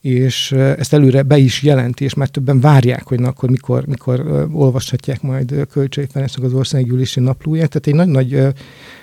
és 0.00 0.52
ezt 0.52 0.92
előre 0.92 1.22
be 1.22 1.38
is 1.38 1.62
jelenti, 1.62 2.04
és 2.04 2.14
már 2.14 2.28
többen 2.28 2.60
várják, 2.60 3.08
hogy 3.08 3.20
na, 3.20 3.28
akkor 3.28 3.50
mikor, 3.50 3.86
mikor 3.86 4.48
olvashatják 4.52 5.22
majd 5.22 5.66
Kölcsei 5.70 6.06
Ferencnek 6.12 6.44
az 6.44 6.52
országgyűlési 6.52 7.20
naplóját. 7.20 7.68
Tehát 7.68 7.86
egy 7.86 8.06
nagy-nagy 8.06 8.54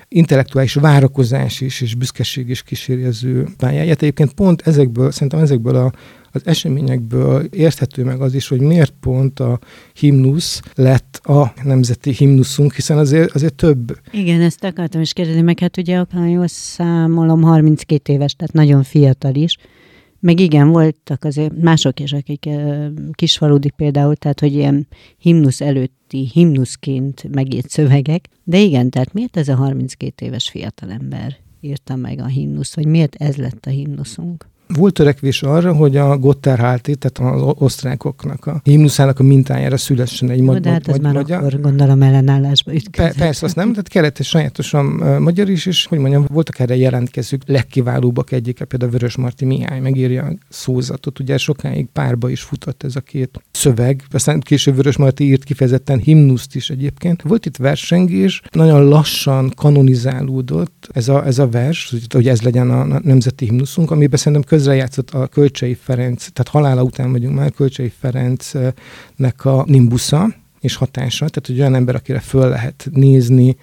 intellektuális 0.09 0.73
várakozás 0.73 1.61
is, 1.61 1.81
és 1.81 1.95
büszkeség 1.95 2.49
is 2.49 2.63
kíséri 2.63 3.03
az 3.03 3.23
ő 3.23 3.47
pályáját. 3.57 4.01
Egyébként 4.01 4.33
pont 4.33 4.61
ezekből, 4.61 5.11
szerintem 5.11 5.39
ezekből 5.39 5.75
a, 5.75 5.91
az 6.31 6.41
eseményekből 6.45 7.43
érthető 7.43 8.03
meg 8.03 8.21
az 8.21 8.33
is, 8.33 8.47
hogy 8.47 8.59
miért 8.59 8.93
pont 8.99 9.39
a 9.39 9.59
himnusz 9.93 10.61
lett 10.75 11.19
a 11.23 11.53
nemzeti 11.63 12.11
himnuszunk, 12.11 12.73
hiszen 12.73 12.97
azért, 12.97 13.31
azért 13.31 13.55
több. 13.55 13.99
Igen, 14.11 14.41
ezt 14.41 14.63
akartam 14.63 15.01
is 15.01 15.13
kérdezni, 15.13 15.41
meg 15.41 15.59
hát 15.59 15.77
ugye, 15.77 16.03
ha 16.11 16.25
jól 16.25 16.47
számolom, 16.47 17.41
32 17.41 18.13
éves, 18.13 18.33
tehát 18.33 18.53
nagyon 18.53 18.83
fiatal 18.83 19.35
is, 19.35 19.57
meg 20.19 20.39
igen, 20.39 20.69
voltak 20.69 21.23
azért 21.23 21.61
mások 21.61 21.99
is, 21.99 22.13
akik 22.13 22.49
kisfaludi 23.11 23.69
például, 23.69 24.15
tehát 24.15 24.39
hogy 24.39 24.53
ilyen 24.53 24.87
himnusz 25.17 25.61
előtti 25.61 26.29
himnuszként 26.33 27.27
megírt 27.31 27.69
szövegek. 27.69 28.29
De 28.43 28.59
igen, 28.59 28.89
tehát 28.89 29.13
miért 29.13 29.37
ez 29.37 29.47
a 29.47 29.55
32 29.55 30.25
éves 30.25 30.49
fiatalember 30.49 31.37
írta 31.61 31.95
meg 31.95 32.19
a 32.19 32.25
himnusz, 32.25 32.75
vagy 32.75 32.85
miért 32.85 33.15
ez 33.15 33.35
lett 33.35 33.65
a 33.65 33.69
himnuszunk? 33.69 34.47
Volt 34.75 34.93
törekvés 34.93 35.43
arra, 35.43 35.73
hogy 35.73 35.97
a 35.97 36.17
Gotterháti, 36.17 36.95
tehát 36.95 37.35
az 37.35 37.53
osztrákoknak 37.57 38.45
a 38.45 38.61
himnuszának 38.63 39.19
a 39.19 39.23
mintájára 39.23 39.77
szülessen 39.77 40.29
egy 40.29 40.41
magyar. 40.41 40.61
De 40.61 40.69
hát 40.69 40.87
ez 40.87 40.97
már 40.97 41.13
magyar. 41.13 41.37
akkor 41.37 41.59
gondolom 41.59 42.01
ellenállásba 42.01 42.73
ütközött. 42.73 43.11
Pe- 43.11 43.17
persze, 43.17 43.45
azt 43.45 43.55
nem, 43.55 43.69
tehát 43.69 43.87
kellett 43.87 44.19
egy 44.19 44.25
sajátosan 44.25 44.85
uh, 44.85 45.19
magyar 45.19 45.49
is, 45.49 45.65
és 45.65 45.85
hogy 45.85 45.99
mondjam, 45.99 46.25
voltak 46.31 46.59
erre 46.59 46.75
jelentkezők, 46.75 47.41
legkiválóbbak 47.45 48.31
egyike, 48.31 48.65
például 48.65 48.91
Vörös 48.91 49.15
Marti 49.15 49.45
Mihály 49.45 49.79
megírja 49.79 50.23
a 50.23 50.33
szózatot, 50.49 51.19
ugye 51.19 51.37
sokáig 51.37 51.87
párba 51.93 52.29
is 52.29 52.41
futott 52.41 52.83
ez 52.83 52.95
a 52.95 53.01
két 53.01 53.41
szöveg, 53.51 54.03
aztán 54.09 54.39
később 54.39 54.75
Vörös 54.75 54.97
Marti 54.97 55.23
írt 55.23 55.43
kifejezetten 55.43 55.99
himnuszt 55.99 56.55
is 56.55 56.69
egyébként. 56.69 57.21
Volt 57.21 57.45
itt 57.45 57.57
versengés, 57.57 58.41
nagyon 58.51 58.87
lassan 58.87 59.51
kanonizálódott 59.55 60.89
ez 60.93 61.07
a, 61.07 61.25
ez 61.25 61.39
a 61.39 61.47
vers, 61.47 61.95
hogy 62.13 62.27
ez 62.27 62.41
legyen 62.41 62.69
a 62.69 62.99
nemzeti 63.03 63.45
himnuszunk, 63.45 63.91
amiben 63.91 64.17
szerintem 64.17 64.49
közrejátszott 64.57 65.09
a 65.09 65.27
Kölcsei 65.27 65.73
Ferenc, 65.73 66.27
tehát 66.33 66.51
halála 66.51 66.83
után 66.83 67.11
vagyunk 67.11 67.35
már, 67.35 67.51
Kölcsei 67.51 67.91
Ferencnek 67.99 69.45
a 69.45 69.63
nimbusza 69.67 70.35
és 70.59 70.75
hatása, 70.75 71.29
tehát 71.29 71.47
hogy 71.47 71.59
olyan 71.59 71.75
ember, 71.75 71.95
akire 71.95 72.19
föl 72.19 72.49
lehet 72.49 72.87
nézni, 72.91 73.57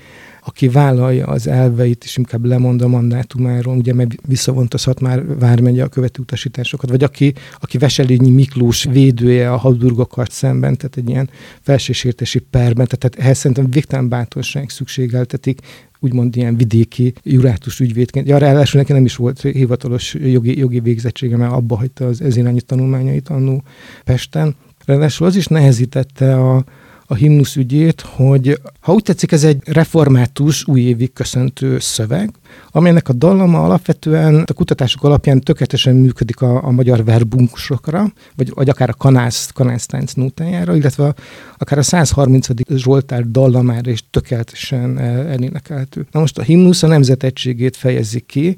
aki 0.47 0.69
vállalja 0.69 1.27
az 1.27 1.47
elveit, 1.47 2.05
és 2.05 2.17
inkább 2.17 2.45
lemond 2.45 2.83
a 2.83 2.89
mandátumáról, 2.89 3.77
ugye 3.77 3.95
meg 3.95 4.21
visszavont 4.27 4.75
a 4.75 4.79
Szatmár 4.79 5.39
vármegye 5.39 5.83
a 5.83 5.89
követő 5.89 6.23
utasításokat, 6.23 6.91
vagy 6.91 7.05
aki, 7.05 7.33
aki 7.61 7.79
Veselényi 7.79 8.31
Miklós 8.31 8.85
védője 8.85 9.53
a 9.53 9.57
Habsburgokat 9.57 10.31
szemben, 10.31 10.77
tehát 10.77 10.97
egy 10.97 11.09
ilyen 11.09 11.31
felsősértési 11.61 12.39
perben, 12.39 12.87
tehát 12.87 13.19
ehhez 13.19 13.39
szerintem 13.39 13.71
végtelen 13.71 14.09
bátorság 14.09 14.71
szükségeltetik, 14.71 15.61
úgymond 16.01 16.37
ilyen 16.37 16.57
vidéki 16.57 17.13
jurátus 17.23 17.81
ügyvédként. 17.81 18.29
Ja, 18.29 18.39
ráadásul 18.39 18.81
neki 18.81 18.93
nem 18.93 19.05
is 19.05 19.17
volt 19.17 19.41
hivatalos 19.41 20.15
jogi, 20.15 20.59
jogi 20.59 20.81
végzettsége, 20.81 21.37
mert 21.37 21.53
abba 21.53 21.77
hagyta 21.77 22.07
az 22.07 22.21
ez 22.21 22.37
irányú 22.37 22.59
tanulmányait 22.59 23.29
annó 23.29 23.63
Pesten. 24.05 24.55
Ráadásul 24.85 25.27
az 25.27 25.37
is 25.37 25.47
nehezítette 25.47 26.35
a, 26.41 26.65
a 27.07 27.15
himnusz 27.15 27.57
ügyét, 27.57 28.01
hogy 28.01 28.61
ha 28.81 28.93
úgy 28.93 29.03
tetszik, 29.03 29.33
ez 29.33 29.45
egy 29.45 29.63
református 29.65 30.67
újévi 30.67 31.13
köszöntő 31.13 31.79
szöveg, 31.79 32.31
amelynek 32.71 33.09
a 33.09 33.13
dallama 33.13 33.63
alapvetően 33.63 34.45
a 34.47 34.53
kutatások 34.53 35.05
alapján 35.05 35.41
tökéletesen 35.41 35.95
működik 35.95 36.41
a, 36.41 36.65
a 36.65 36.71
magyar 36.71 37.05
verbunkusokra, 37.05 38.13
vagy, 38.37 38.51
vagy 38.55 38.69
akár 38.69 38.89
a 38.89 38.95
kanász, 38.95 39.51
kanásztánc 39.55 40.13
nótájára, 40.13 40.77
illetve 40.77 41.05
a, 41.05 41.15
akár 41.59 41.79
a 41.79 41.83
130. 41.83 42.47
Zsoltár 42.69 43.31
dallamára 43.31 43.91
is 43.91 44.05
tökéletesen 44.11 44.99
elénekelhető. 44.99 46.07
Na 46.11 46.21
most 46.21 46.39
a 46.39 46.43
himnusz 46.43 46.83
a 46.83 46.87
nemzetegységét 46.87 47.77
fejezi 47.77 48.21
ki, 48.21 48.57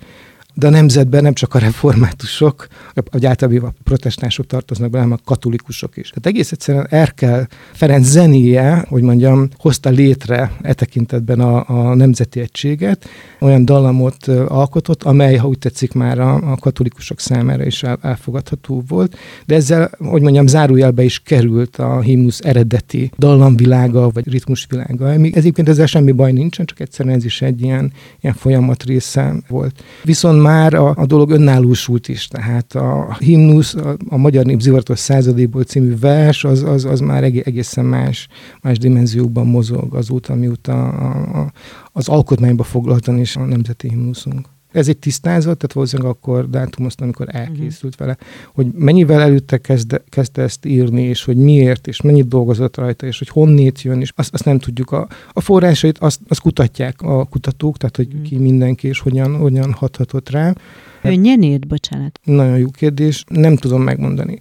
de 0.59 0.67
a 0.67 0.71
nemzetben 0.71 1.23
nem 1.23 1.33
csak 1.33 1.55
a 1.55 1.59
reformátusok, 1.59 2.67
vagy 3.11 3.27
általában 3.27 3.69
a 3.69 3.75
protestánsok 3.85 4.47
tartoznak 4.47 4.91
be, 4.91 4.99
hanem 4.99 5.13
a 5.13 5.25
katolikusok 5.25 5.97
is. 5.97 6.09
Tehát 6.09 6.27
egész 6.27 6.53
egyszerűen 6.53 6.87
Erkel 6.91 7.49
Ferenc 7.73 8.07
zenéje, 8.07 8.85
hogy 8.89 9.03
mondjam, 9.03 9.49
hozta 9.57 9.91
létre 9.91 10.53
e 10.63 10.73
tekintetben 10.73 11.41
a, 11.41 11.65
a 11.69 11.95
nemzeti 11.95 12.41
egységet, 12.41 13.09
olyan 13.41 13.65
dallamot 13.65 14.29
alkotott, 14.49 15.03
amely, 15.03 15.37
ha 15.37 15.49
úgy 15.49 15.59
tetszik, 15.59 15.93
már 15.93 16.19
a, 16.19 16.53
a 16.53 16.57
katolikusok 16.57 17.21
számára 17.21 17.65
is 17.65 17.83
el, 17.83 17.99
elfogadható 18.03 18.83
volt, 18.89 19.17
de 19.47 19.55
ezzel, 19.55 19.91
hogy 19.99 20.23
mondjam, 20.23 20.47
zárójelbe 20.47 21.03
is 21.03 21.19
került 21.19 21.77
a 21.77 22.01
himnusz 22.01 22.41
eredeti 22.45 23.11
dallamvilága, 23.19 24.11
vagy 24.11 24.31
ritmusvilága. 24.31 25.11
Egyébként 25.11 25.69
ezzel 25.69 25.87
semmi 25.87 26.13
baj 26.13 26.33
nincsen, 26.33 26.67
csak 26.67 26.81
egyszerűen 26.81 27.17
ez 27.17 27.25
is 27.25 27.43
egy 27.43 27.63
ilyen, 27.63 27.93
ilyen 28.21 28.35
folyamat 28.35 28.83
része 28.83 29.35
volt. 29.49 29.83
Viszont 30.05 30.45
már 30.47 30.75
a, 30.75 30.95
a 30.97 31.07
dolog 31.07 31.31
önállósult 31.31 32.09
is, 32.09 32.29
tehát 32.29 32.75
a 32.75 33.17
himnusz, 33.19 33.75
a, 33.75 33.97
a 34.09 34.17
Magyar 34.17 34.45
Nép 34.45 34.61
Zivaratos 34.61 34.99
századéból 34.99 35.63
című 35.63 35.99
vers, 35.99 36.45
az, 36.45 36.63
az, 36.63 36.85
az 36.85 37.01
már 37.01 37.25
egészen 37.25 37.85
más, 37.85 38.29
más 38.63 38.79
dimenziókban 38.79 39.47
mozog 39.47 39.95
azóta, 39.95 40.35
mióta 40.35 40.89
a, 40.89 41.41
a, 41.41 41.53
az 41.93 42.09
alkotmányba 42.09 42.63
foglaltan 42.63 43.19
is 43.19 43.37
a 43.37 43.45
nemzeti 43.45 43.89
himnuszunk. 43.89 44.56
Ez 44.77 44.89
egy 44.89 44.99
tisztázat, 44.99 45.57
tehát 45.57 45.73
valószínűleg 45.73 46.11
akkor 46.11 46.51
dátumozta, 46.51 47.05
amikor 47.05 47.27
elkészült 47.31 47.93
uh-huh. 47.93 47.99
vele, 47.99 48.17
hogy 48.55 48.67
mennyivel 48.73 49.21
előtte 49.21 49.59
kezdte, 49.59 50.03
kezdte 50.09 50.43
ezt 50.43 50.65
írni, 50.67 51.03
és 51.03 51.25
hogy 51.25 51.37
miért, 51.37 51.87
és 51.87 52.01
mennyit 52.01 52.29
dolgozott 52.29 52.77
rajta, 52.77 53.07
és 53.07 53.19
hogy 53.19 53.29
honnét 53.29 53.83
jön, 53.83 54.01
és 54.01 54.13
azt, 54.17 54.35
azt 54.35 54.45
nem 54.45 54.59
tudjuk. 54.59 54.93
A, 54.93 55.09
a 55.33 55.41
forrásait 55.41 55.99
azt, 55.99 56.21
azt 56.29 56.41
kutatják 56.41 57.03
a 57.03 57.25
kutatók, 57.25 57.77
tehát 57.77 57.97
hogy 57.97 58.07
uh-huh. 58.07 58.23
ki 58.23 58.37
mindenki, 58.37 58.89
és 58.89 59.01
hogyan, 59.01 59.37
hogyan 59.37 59.73
hathatott 59.73 60.31
rá. 60.31 60.55
Könnyen 61.03 61.43
írt, 61.43 61.67
bocsánat. 61.67 62.21
Nagyon 62.25 62.59
jó 62.59 62.69
kérdés, 62.71 63.25
nem 63.29 63.57
tudom 63.57 63.83
megmondani. 63.83 64.41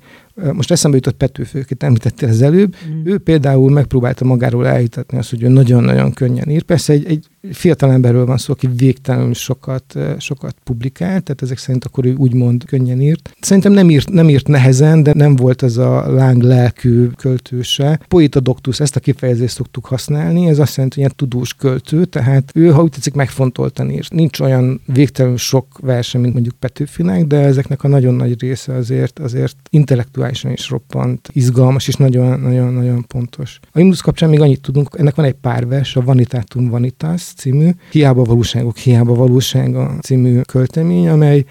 Most 0.54 0.72
eszembe 0.72 0.98
jutott 0.98 1.16
Petőfő, 1.18 1.60
akit 1.60 1.84
említettél 1.84 2.30
az 2.30 2.42
előbb. 2.42 2.76
Mm. 2.90 3.06
Ő 3.06 3.18
például 3.18 3.72
megpróbálta 3.72 4.26
magáról 4.26 4.68
elhitetni 4.68 5.18
azt, 5.18 5.30
hogy 5.30 5.44
ő 5.44 5.48
nagyon-nagyon 5.48 6.12
könnyen 6.12 6.50
ír. 6.50 6.64
Persze 6.64 6.94
egy, 6.94 7.06
egy 7.06 7.26
fiatal 7.52 7.92
emberről 7.92 8.26
van 8.26 8.38
szó, 8.38 8.54
aki 8.54 8.68
végtelenül 8.76 9.34
sokat, 9.34 10.00
sokat 10.18 10.56
publikált, 10.64 11.24
tehát 11.24 11.42
ezek 11.42 11.58
szerint 11.58 11.86
akkor 11.86 12.06
ő 12.06 12.14
úgymond 12.14 12.66
könnyen 12.66 13.02
írt. 13.02 13.36
Szerintem 13.40 13.72
nem 13.72 13.90
írt, 13.90 14.10
nem 14.10 14.30
írt 14.30 14.48
nehezen, 14.48 15.04
de 15.04 15.14
nem 15.14 15.36
volt 15.36 15.64
ez 15.64 15.78
a 15.78 16.12
láng 16.12 16.42
lelkű 16.42 17.08
költőse. 17.08 18.00
Poeta 18.08 18.40
doctus, 18.40 18.80
ezt 18.80 18.96
a 18.96 19.00
kifejezést 19.00 19.56
szoktuk 19.56 19.86
használni, 19.86 20.48
ez 20.48 20.60
azt 20.60 20.76
jelenti, 20.76 21.02
hogy 21.02 21.06
ilyen 21.06 21.14
tudós 21.16 21.54
költő, 21.54 22.06
tehát 22.06 22.52
ő, 22.54 22.72
ha 22.72 22.84
úgy 22.84 22.90
tetszik, 22.90 23.14
megfontoltan 23.14 23.92
írt. 23.92 24.14
Nincs 24.14 24.40
olyan 24.40 24.82
végtelenül 24.86 25.38
sok 25.38 25.80
verse, 25.82 26.18
mint 26.18 26.34
mondjuk 26.34 26.56
Petőfinek, 26.56 27.26
de 27.26 27.38
ezeknek 27.38 27.84
a 27.84 27.88
nagyon 27.88 28.14
nagy 28.14 28.42
része 28.42 28.74
azért, 28.74 29.20
azért 29.20 29.56
intellektuálisan 29.70 30.52
is 30.52 30.70
roppant, 30.70 31.30
izgalmas 31.32 31.88
és 31.88 31.96
nagyon-nagyon 31.96 33.06
pontos. 33.08 33.60
A 33.72 33.80
Indus 33.80 34.02
kapcsán 34.02 34.30
még 34.30 34.42
annyit 34.42 34.62
tudunk, 34.62 34.90
ennek 34.98 35.16
van 35.16 35.26
egy 35.26 35.34
pár 35.34 35.68
vers, 35.68 35.96
a 35.96 36.02
Vanitatum 36.02 36.70
Vanitas, 36.70 37.34
című, 37.36 37.70
Hiába 37.92 38.24
valóságok, 38.24 38.78
hiába 38.78 39.14
valósága 39.14 39.98
című 40.02 40.42
költemény, 40.42 41.08
amely 41.08 41.46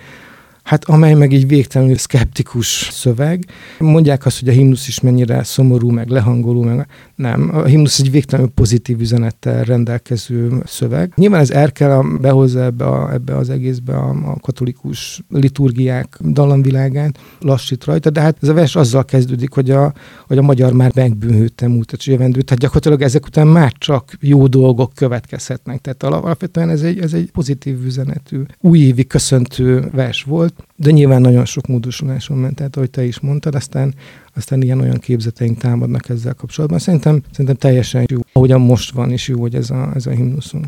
hát 0.62 0.84
amely 0.84 1.14
meg 1.14 1.32
egy 1.32 1.46
végtelenül 1.46 1.96
szkeptikus 1.96 2.88
szöveg. 2.92 3.44
Mondják 3.78 4.26
azt, 4.26 4.38
hogy 4.38 4.48
a 4.48 4.52
himnusz 4.52 4.88
is 4.88 5.00
mennyire 5.00 5.42
szomorú, 5.42 5.90
meg 5.90 6.08
lehangoló, 6.08 6.62
meg 6.62 6.86
nem. 7.16 7.50
A 7.52 7.64
himnusz 7.64 7.98
egy 7.98 8.10
végtelenül 8.10 8.50
pozitív 8.50 9.00
üzenettel 9.00 9.64
rendelkező 9.64 10.62
szöveg. 10.64 11.12
Nyilván 11.16 11.40
ez 11.40 11.50
Erkel 11.50 12.02
behozza 12.20 12.62
ebbe, 12.62 12.84
a, 12.84 13.12
ebbe 13.12 13.36
az 13.36 13.50
egészbe 13.50 13.96
a, 13.96 14.08
a 14.08 14.36
katolikus 14.40 15.22
liturgiák 15.28 16.18
dallamvilágát, 16.24 17.18
lassít 17.40 17.84
rajta, 17.84 18.10
de 18.10 18.20
hát 18.20 18.36
ez 18.40 18.48
a 18.48 18.54
vers 18.54 18.76
azzal 18.76 19.04
kezdődik, 19.04 19.52
hogy 19.52 19.70
a, 19.70 19.92
hogy 20.26 20.38
a 20.38 20.42
magyar 20.42 20.72
már 20.72 20.90
megbűnhődte 20.94 21.68
múltat 21.68 22.04
jövendő, 22.04 22.42
tehát 22.42 22.62
gyakorlatilag 22.62 23.02
ezek 23.02 23.26
után 23.26 23.46
már 23.46 23.72
csak 23.72 24.16
jó 24.20 24.46
dolgok 24.46 24.92
következhetnek. 24.94 25.80
Tehát 25.80 26.02
alapvetően 26.02 26.70
ez 26.70 26.82
egy, 26.82 26.98
ez 26.98 27.12
egy 27.12 27.30
pozitív 27.30 27.84
üzenetű, 27.84 28.42
újévi 28.60 29.06
köszöntő 29.06 29.88
vers 29.92 30.22
volt, 30.22 30.54
de 30.76 30.90
nyilván 30.90 31.20
nagyon 31.20 31.44
sok 31.44 31.66
módosuláson 31.66 32.36
ment, 32.36 32.54
tehát 32.54 32.76
ahogy 32.76 32.90
te 32.90 33.04
is 33.04 33.20
mondtad, 33.20 33.54
aztán, 33.54 33.94
aztán 34.34 34.62
ilyen-olyan 34.62 34.98
képzeteink 34.98 35.58
támadnak 35.58 36.08
ezzel 36.08 36.34
kapcsolatban. 36.34 36.78
Szerintem, 36.78 37.22
szerintem 37.30 37.56
teljesen 37.56 38.04
jó, 38.10 38.18
ahogyan 38.32 38.60
most 38.60 38.92
van, 38.92 39.10
és 39.10 39.28
jó, 39.28 39.40
hogy 39.40 39.54
ez 39.54 39.70
a, 39.70 39.90
ez 39.94 40.06
a 40.06 40.10
himnuszunk. 40.10 40.66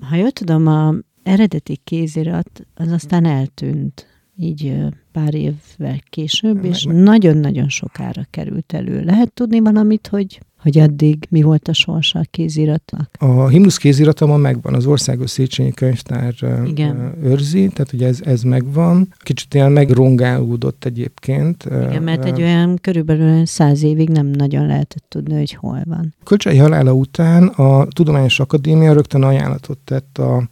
Ha 0.00 0.16
jól 0.16 0.30
tudom, 0.30 0.66
a 0.66 0.94
eredeti 1.22 1.80
kézirat 1.84 2.66
az 2.74 2.90
aztán 2.92 3.24
eltűnt 3.24 4.06
így 4.36 4.74
pár 5.12 5.34
évvel 5.34 6.00
később, 6.10 6.64
és 6.64 6.86
nagyon-nagyon 6.88 7.68
sokára 7.68 8.26
került 8.30 8.72
elő. 8.72 9.04
Lehet 9.04 9.32
tudni 9.32 9.60
valamit, 9.60 10.06
hogy 10.06 10.40
hogy 10.62 10.78
addig 10.78 11.26
mi 11.30 11.42
volt 11.42 11.68
a 11.68 11.72
sorsa 11.72 12.18
a 12.18 12.24
kéziratnak? 12.30 13.10
A 13.18 13.48
himnusz 13.48 13.76
kézirata 13.76 14.26
ma 14.26 14.36
megvan, 14.36 14.74
az 14.74 14.86
Országos 14.86 15.30
Széchenyi 15.30 15.72
Könyvtár 15.72 16.34
Igen. 16.66 17.14
őrzi, 17.22 17.68
tehát 17.68 17.92
ugye 17.92 18.06
ez, 18.06 18.20
ez 18.24 18.42
megvan. 18.42 19.14
Kicsit 19.18 19.54
ilyen 19.54 19.72
megrongálódott 19.72 20.84
egyébként. 20.84 21.64
Igen, 21.64 22.02
mert 22.02 22.24
egy 22.24 22.42
olyan 22.42 22.78
körülbelül 22.80 23.46
száz 23.46 23.82
évig 23.82 24.08
nem 24.08 24.26
nagyon 24.26 24.66
lehetett 24.66 25.04
tudni, 25.08 25.34
hogy 25.34 25.52
hol 25.52 25.82
van. 25.84 26.14
Kölcsei 26.24 26.56
halála 26.56 26.92
után 26.92 27.46
a 27.46 27.86
Tudományos 27.86 28.40
Akadémia 28.40 28.92
rögtön 28.92 29.22
ajánlatot 29.22 29.78
tett 29.78 30.18
a 30.18 30.48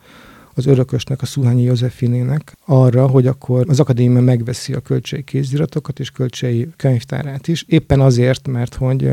az 0.55 0.67
örökösnek, 0.67 1.23
a 1.23 1.27
Szuhányi 1.27 1.63
Józsefinének 1.63 2.57
arra, 2.65 3.07
hogy 3.07 3.27
akkor 3.27 3.65
az 3.69 3.81
akadémia 3.81 4.21
megveszi 4.21 4.73
a 4.73 4.81
kölcsei 4.81 5.23
kéziratokat 5.23 5.99
és 5.99 6.11
kölcsei 6.11 6.69
könyvtárát 6.77 7.49
is, 7.49 7.65
éppen 7.69 8.01
azért, 8.01 8.49
mert 8.49 8.75
hogy 8.75 9.11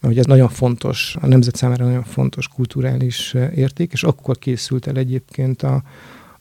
hogy 0.00 0.18
ez 0.18 0.24
nagyon 0.24 0.48
fontos, 0.48 1.16
a 1.20 1.26
nemzet 1.26 1.56
számára 1.56 1.84
nagyon 1.84 2.04
fontos 2.04 2.48
kulturális 2.48 3.34
érték, 3.54 3.92
és 3.92 4.02
akkor 4.02 4.38
készült 4.38 4.86
el 4.86 4.96
egyébként 4.96 5.62
a, 5.62 5.82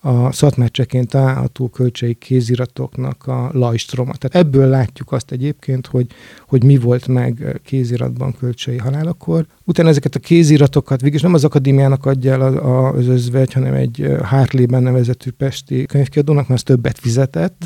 a 0.06 0.32
szatmácseként 0.32 1.10
található 1.10 1.68
kölcsei 1.68 2.14
kéziratoknak 2.14 3.28
a 3.28 3.50
lajstroma. 3.54 4.14
Tehát 4.16 4.48
ebből 4.48 4.68
látjuk 4.68 5.12
azt 5.12 5.32
egyébként, 5.32 5.88
hogy, 5.88 6.08
hogy 6.48 6.64
mi 6.64 6.78
volt 6.78 7.08
meg 7.08 7.60
kéziratban 7.64 8.36
kölcsei 8.40 8.78
halálakor. 8.78 9.46
Utána 9.64 9.90
ezeket 9.90 10.16
a 10.16 10.20
kéziratokat 10.20 11.02
végig 11.02 11.22
nem 11.22 11.34
az 11.34 11.44
akadémiának 11.44 12.06
adja 12.06 12.32
el 12.32 12.42
az 12.42 13.08
özvegy, 13.08 13.54
hanem 13.54 13.74
egy 13.74 14.16
Hartley-ben 14.24 14.84
nevezetű 14.84 15.32
pesti 15.32 15.86
könyvkiadónak, 15.86 16.48
mert 16.48 16.60
az 16.60 16.74
többet 16.76 17.00
fizetett, 17.00 17.66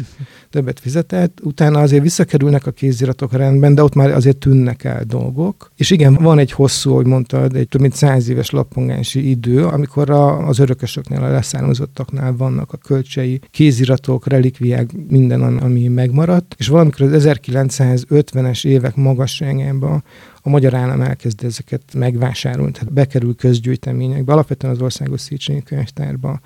többet 0.49 0.79
fizetett. 0.79 1.39
Utána 1.43 1.79
azért 1.79 2.03
visszakerülnek 2.03 2.65
a 2.65 2.71
kéziratok 2.71 3.33
rendben, 3.33 3.75
de 3.75 3.83
ott 3.83 3.95
már 3.95 4.11
azért 4.11 4.37
tűnnek 4.37 4.83
el 4.83 5.03
dolgok. 5.03 5.71
És 5.75 5.91
igen, 5.91 6.13
van 6.13 6.39
egy 6.39 6.51
hosszú, 6.51 6.93
hogy 6.93 7.05
mondtad, 7.05 7.55
egy 7.55 7.67
több 7.67 7.81
mint 7.81 7.95
száz 7.95 8.29
éves 8.29 8.49
lappongási 8.49 9.29
idő, 9.29 9.65
amikor 9.65 10.09
a, 10.09 10.47
az 10.47 10.59
örökösöknél, 10.59 11.23
a 11.23 11.31
leszármazottaknál 11.31 12.28
már 12.29 12.37
vannak 12.37 12.73
a 12.73 12.77
kölcsei, 12.77 13.39
kéziratok, 13.51 14.27
relikviák, 14.27 14.89
minden, 15.07 15.57
ami 15.57 15.87
megmaradt, 15.87 16.55
és 16.57 16.67
valamikor 16.67 17.13
az 17.13 17.25
1950-es 17.27 18.65
évek 18.65 18.95
magasságában 18.95 20.03
a 20.41 20.49
magyar 20.49 20.73
állam 20.73 21.01
elkezd 21.01 21.43
ezeket 21.43 21.81
megvásárolni, 21.93 22.71
tehát 22.71 22.93
bekerül 22.93 23.35
közgyűjteményekbe, 23.35 24.31
alapvetően 24.31 24.73
az 24.73 24.81
Országos 24.81 25.21
Széchenyi 25.21 25.63
Könyvtárba, 25.63 26.39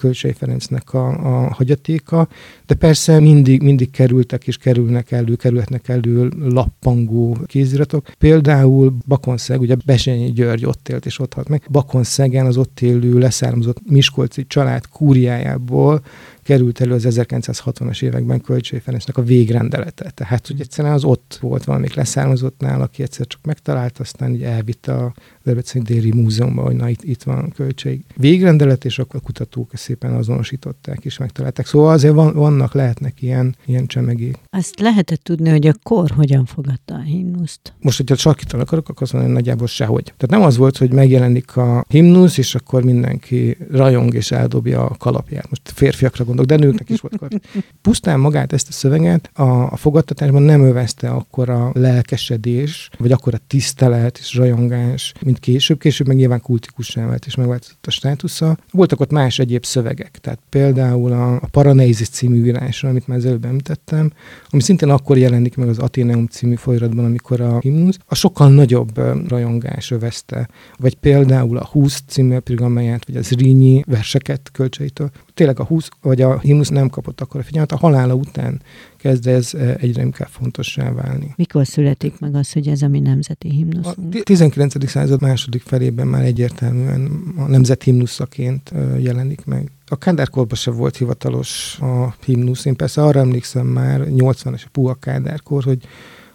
Kölcsei 0.00 0.32
Ferencnek 0.32 0.94
a, 0.94 1.06
a 1.08 1.52
hagyatéka, 1.52 2.28
de 2.66 2.74
persze 2.74 3.20
mindig, 3.20 3.62
mindig 3.62 3.90
kerültek 3.90 4.46
és 4.46 4.56
kerülnek 4.56 5.10
elő, 5.10 5.34
kerülhetnek 5.34 5.88
elő 5.88 6.28
lappangó 6.38 7.36
kéziratok. 7.46 8.06
Például 8.18 8.96
Bakonszeg, 9.06 9.60
ugye 9.60 9.76
Besenyi 9.84 10.32
György 10.32 10.64
ott 10.64 10.88
élt 10.88 11.06
és 11.06 11.18
ott 11.18 11.34
halt 11.34 11.48
meg. 11.48 11.66
Bakonszegen 11.70 12.46
az 12.46 12.56
ott 12.56 12.80
élő 12.80 13.18
leszármazott 13.18 13.90
Miskolci 13.90 14.46
család 14.46 14.88
kúriájából 14.88 16.02
került 16.50 16.80
elő 16.80 16.92
az 16.92 17.06
1960-as 17.08 18.02
években 18.02 18.40
Kölcsei 18.40 18.78
Ferencnek 18.78 19.16
a 19.16 19.22
végrendelete. 19.22 20.10
Tehát, 20.10 20.46
hogy 20.46 20.60
egyszerűen 20.60 20.94
az 20.94 21.04
ott 21.04 21.38
volt 21.40 21.64
valamik 21.64 21.94
leszármazottnál, 21.94 22.80
aki 22.80 23.02
egyszer 23.02 23.26
csak 23.26 23.40
megtalált, 23.44 23.98
aztán 23.98 24.34
így 24.34 24.42
elvitte 24.42 24.94
a 24.94 25.14
Debreceni 25.42 25.84
Déri 25.84 26.12
Múzeumban, 26.12 26.64
hogy 26.64 26.76
na 26.76 26.88
itt, 26.88 27.02
itt 27.02 27.22
van 27.22 27.52
költség 27.56 28.04
végrendelet, 28.16 28.84
és 28.84 28.98
akkor 28.98 29.20
a 29.22 29.24
kutatók 29.24 29.70
szépen 29.74 30.12
azonosították 30.14 31.04
és 31.04 31.18
megtalálták. 31.18 31.66
Szóval 31.66 31.92
azért 31.92 32.14
van, 32.14 32.34
vannak, 32.34 32.74
lehetnek 32.74 33.22
ilyen, 33.22 33.56
ilyen 33.66 33.86
csemegék. 33.86 34.38
Azt 34.50 34.80
lehetett 34.80 35.22
tudni, 35.22 35.48
hogy 35.48 35.66
a 35.66 35.74
kor 35.82 36.10
hogyan 36.10 36.44
fogadta 36.44 36.94
a 36.94 37.02
himnuszt? 37.02 37.72
Most, 37.80 37.96
hogyha 37.96 38.14
sarkítanak 38.16 38.66
akarok, 38.66 38.88
akkor 38.88 39.02
azt 39.02 39.12
mondani, 39.12 39.34
nagyjából 39.34 39.66
sehogy. 39.66 40.04
Tehát 40.04 40.30
nem 40.30 40.42
az 40.42 40.56
volt, 40.56 40.76
hogy 40.76 40.92
megjelenik 40.92 41.56
a 41.56 41.84
himnusz, 41.88 42.38
és 42.38 42.54
akkor 42.54 42.84
mindenki 42.84 43.56
rajong 43.70 44.14
és 44.14 44.30
eldobja 44.30 44.86
a 44.86 44.96
kalapját. 44.96 45.50
Most 45.50 45.72
férfiakra 45.74 46.24
gondolok, 46.24 46.39
de 46.46 46.56
nőknek 46.56 46.90
is 46.90 47.00
volt 47.00 47.16
kalap. 47.16 47.46
Pusztán 47.82 48.20
magát 48.20 48.52
ezt 48.52 48.68
a 48.68 48.72
szöveget 48.72 49.30
a, 49.34 49.42
a 49.72 49.76
fogadtatásban 49.76 50.42
nem 50.42 50.62
övezte 50.62 51.10
akkor 51.10 51.48
a 51.48 51.70
lelkesedés, 51.74 52.90
vagy 52.98 53.12
akkor 53.12 53.34
a 53.34 53.40
tisztelet 53.46 54.18
és 54.18 54.34
rajongás, 54.34 55.12
mint 55.20 55.38
később. 55.38 55.78
Később 55.78 56.06
meg 56.06 56.16
nyilván 56.16 56.40
kultikussá 56.40 57.06
vált 57.06 57.26
és 57.26 57.34
megváltozott 57.34 57.86
a 57.86 57.90
státusza. 57.90 58.56
Voltak 58.70 59.00
ott 59.00 59.10
más 59.10 59.38
egyéb 59.38 59.64
szövegek, 59.64 60.18
tehát 60.20 60.38
például 60.48 61.12
a, 61.12 61.34
a 61.34 61.46
Paraneizis 61.50 62.08
című 62.08 62.44
írásra, 62.44 62.88
amit 62.88 63.06
már 63.06 63.18
az 63.18 63.26
előbb 63.26 63.44
említettem, 63.44 64.12
ami 64.50 64.62
szintén 64.62 64.88
akkor 64.88 65.18
jelenik 65.18 65.56
meg 65.56 65.68
az 65.68 65.78
Atheneum 65.78 66.26
című 66.26 66.54
folyamatban, 66.54 67.04
amikor 67.04 67.40
a 67.40 67.58
himnusz, 67.60 67.98
a 68.06 68.14
sokkal 68.14 68.50
nagyobb 68.50 68.98
rajongás 69.28 69.90
övezte. 69.90 70.48
Vagy 70.76 70.94
például 70.94 71.56
a 71.56 71.66
20 71.66 72.02
című 72.06 72.34
epigramáját, 72.34 73.06
vagy 73.06 73.16
az 73.16 73.30
Rínyi 73.30 73.82
verseket 73.86 74.50
költseitől. 74.52 75.10
Tényleg 75.34 75.60
a 75.60 75.64
20, 75.64 75.88
vagy 76.02 76.20
a 76.20 76.38
himnusz 76.38 76.68
nem 76.68 76.88
kapott 76.88 77.20
akkor 77.20 77.40
a 77.40 77.44
figyelmet, 77.44 77.72
a 77.72 77.76
halála 77.76 78.14
után 78.14 78.62
kezd 78.96 79.26
ez 79.26 79.54
egyre 79.76 80.02
inkább 80.02 80.28
fontossá 80.28 80.92
válni. 80.92 81.32
Mikor 81.36 81.66
születik 81.66 82.18
meg 82.18 82.34
az, 82.34 82.52
hogy 82.52 82.68
ez 82.68 82.82
a 82.82 82.88
mi 82.88 83.00
nemzeti 83.00 83.48
himnusz? 83.48 83.86
A 83.86 83.94
19. 84.22 84.88
század 84.88 85.20
második 85.20 85.62
felében 85.62 86.06
már 86.06 86.24
egyértelműen 86.24 87.32
a 87.36 87.42
nemzet 87.42 87.82
himnuszaként 87.82 88.72
jelenik 88.98 89.44
meg. 89.44 89.70
A 89.86 89.98
Kádárkorban 89.98 90.56
sem 90.56 90.74
volt 90.74 90.96
hivatalos 90.96 91.78
a 91.80 92.14
himnusz. 92.24 92.64
Én 92.64 92.76
persze 92.76 93.02
arra 93.02 93.20
emlékszem 93.20 93.66
már, 93.66 94.00
80-as 94.06 94.64
a 94.64 94.68
Puha 94.72 94.94
Kádárkor, 94.94 95.64
hogy 95.64 95.86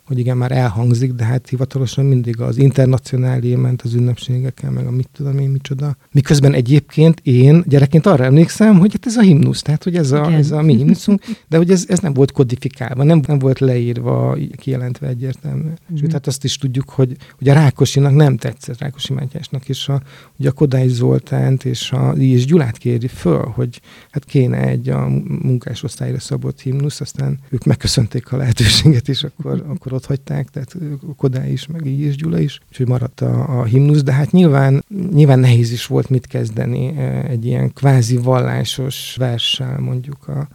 hogy 0.05 0.19
igen, 0.19 0.37
már 0.37 0.51
elhangzik, 0.51 1.13
de 1.13 1.23
hát 1.23 1.49
hivatalosan 1.49 2.05
mindig 2.05 2.41
az 2.41 2.57
internacionálé 2.57 3.55
ment 3.55 3.81
az 3.81 3.93
ünnepségeken, 3.93 4.73
meg 4.73 4.85
a 4.85 4.91
mit 4.91 5.09
tudom 5.13 5.39
én, 5.39 5.49
micsoda. 5.49 5.97
Miközben 6.11 6.53
egyébként 6.53 7.19
én 7.23 7.63
gyerekként 7.67 8.05
arra 8.05 8.23
emlékszem, 8.23 8.79
hogy 8.79 8.91
hát 8.91 9.05
ez 9.05 9.15
a 9.15 9.21
himnusz, 9.21 9.61
tehát 9.61 9.83
hogy 9.83 9.95
ez 9.95 10.11
a, 10.11 10.31
ez 10.31 10.51
a 10.51 10.61
mi 10.61 10.75
himnuszunk, 10.75 11.21
de 11.47 11.57
hogy 11.57 11.71
ez, 11.71 11.85
ez 11.87 11.99
nem 11.99 12.13
volt 12.13 12.31
kodifikálva, 12.31 13.03
nem, 13.03 13.21
nem 13.27 13.39
volt 13.39 13.59
leírva, 13.59 14.37
kijelentve 14.57 15.07
egyértelműen. 15.07 15.79
Mm. 15.93 15.95
Sőt, 15.95 16.11
hát 16.11 16.27
azt 16.27 16.43
is 16.43 16.57
tudjuk, 16.57 16.89
hogy, 16.89 17.15
hogy 17.37 17.49
a 17.49 17.53
Rákosinak 17.53 18.13
nem 18.15 18.37
tetszett, 18.37 18.79
Rákosi 18.79 19.13
Mátyásnak, 19.13 19.69
és 19.69 19.87
a, 19.87 20.01
ugye 20.39 20.49
a 20.49 20.51
Kodály 20.51 20.87
Zoltánt 20.87 21.65
és 21.65 21.91
a 21.91 22.11
és 22.11 22.45
Gyulát 22.45 22.77
kéri 22.77 23.07
föl, 23.07 23.45
hogy 23.45 23.81
hát 24.11 24.25
kéne 24.25 24.57
egy 24.57 24.89
a 24.89 25.07
munkásosztályra 25.41 26.19
szabott 26.19 26.61
himnusz, 26.61 27.01
aztán 27.01 27.39
ők 27.49 27.63
megköszönték 27.63 28.31
a 28.31 28.37
lehetőséget, 28.37 29.09
és 29.09 29.23
akkor, 29.23 29.63
akkor 29.75 29.93
ott 29.95 30.05
hagyták, 30.05 30.49
tehát 30.49 30.75
Kodály 31.17 31.51
is, 31.51 31.67
meg 31.67 31.85
így 31.85 31.99
is 31.99 32.15
Gyula 32.15 32.39
is, 32.39 32.59
úgyhogy 32.69 32.87
maradt 32.87 33.21
a, 33.21 33.59
a 33.59 33.63
himnusz, 33.63 34.03
de 34.03 34.11
hát 34.11 34.31
nyilván, 34.31 34.83
nyilván 35.11 35.39
nehéz 35.39 35.71
is 35.71 35.85
volt 35.85 36.09
mit 36.09 36.27
kezdeni 36.27 36.97
egy 37.27 37.45
ilyen 37.45 37.73
kvázi 37.73 38.17
vallásos 38.17 39.15
verssel 39.17 39.79
mondjuk 39.79 40.27
a, 40.27 40.47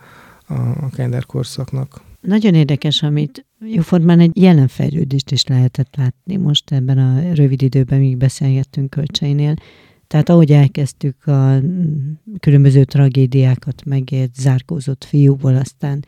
a, 0.47 0.55
a 0.55 0.91
Kender 0.93 1.27
korszaknak. 1.27 2.01
Nagyon 2.21 2.55
érdekes, 2.55 3.03
amit 3.03 3.47
jóformán 3.67 4.21
egy 4.21 4.37
jelenfejlődést 4.41 5.31
is 5.31 5.47
lehetett 5.47 5.97
látni 5.97 6.37
most 6.37 6.73
ebben 6.73 6.99
a 6.99 7.35
rövid 7.35 7.63
időben, 7.63 7.99
míg 7.99 8.17
beszélgettünk 8.17 8.91
kölcseinél. 8.91 9.55
Tehát 10.11 10.29
ahogy 10.29 10.53
elkezdtük 10.53 11.27
a 11.27 11.61
különböző 12.41 12.85
tragédiákat 12.85 13.85
megért, 13.85 14.35
zárkózott 14.35 15.05
fiúból, 15.05 15.57
aztán 15.57 16.05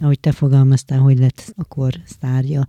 ahogy 0.00 0.20
te 0.20 0.32
fogalmaztál, 0.32 0.98
hogy 0.98 1.18
lett 1.18 1.52
akkor 1.56 1.92
sztárja, 2.04 2.66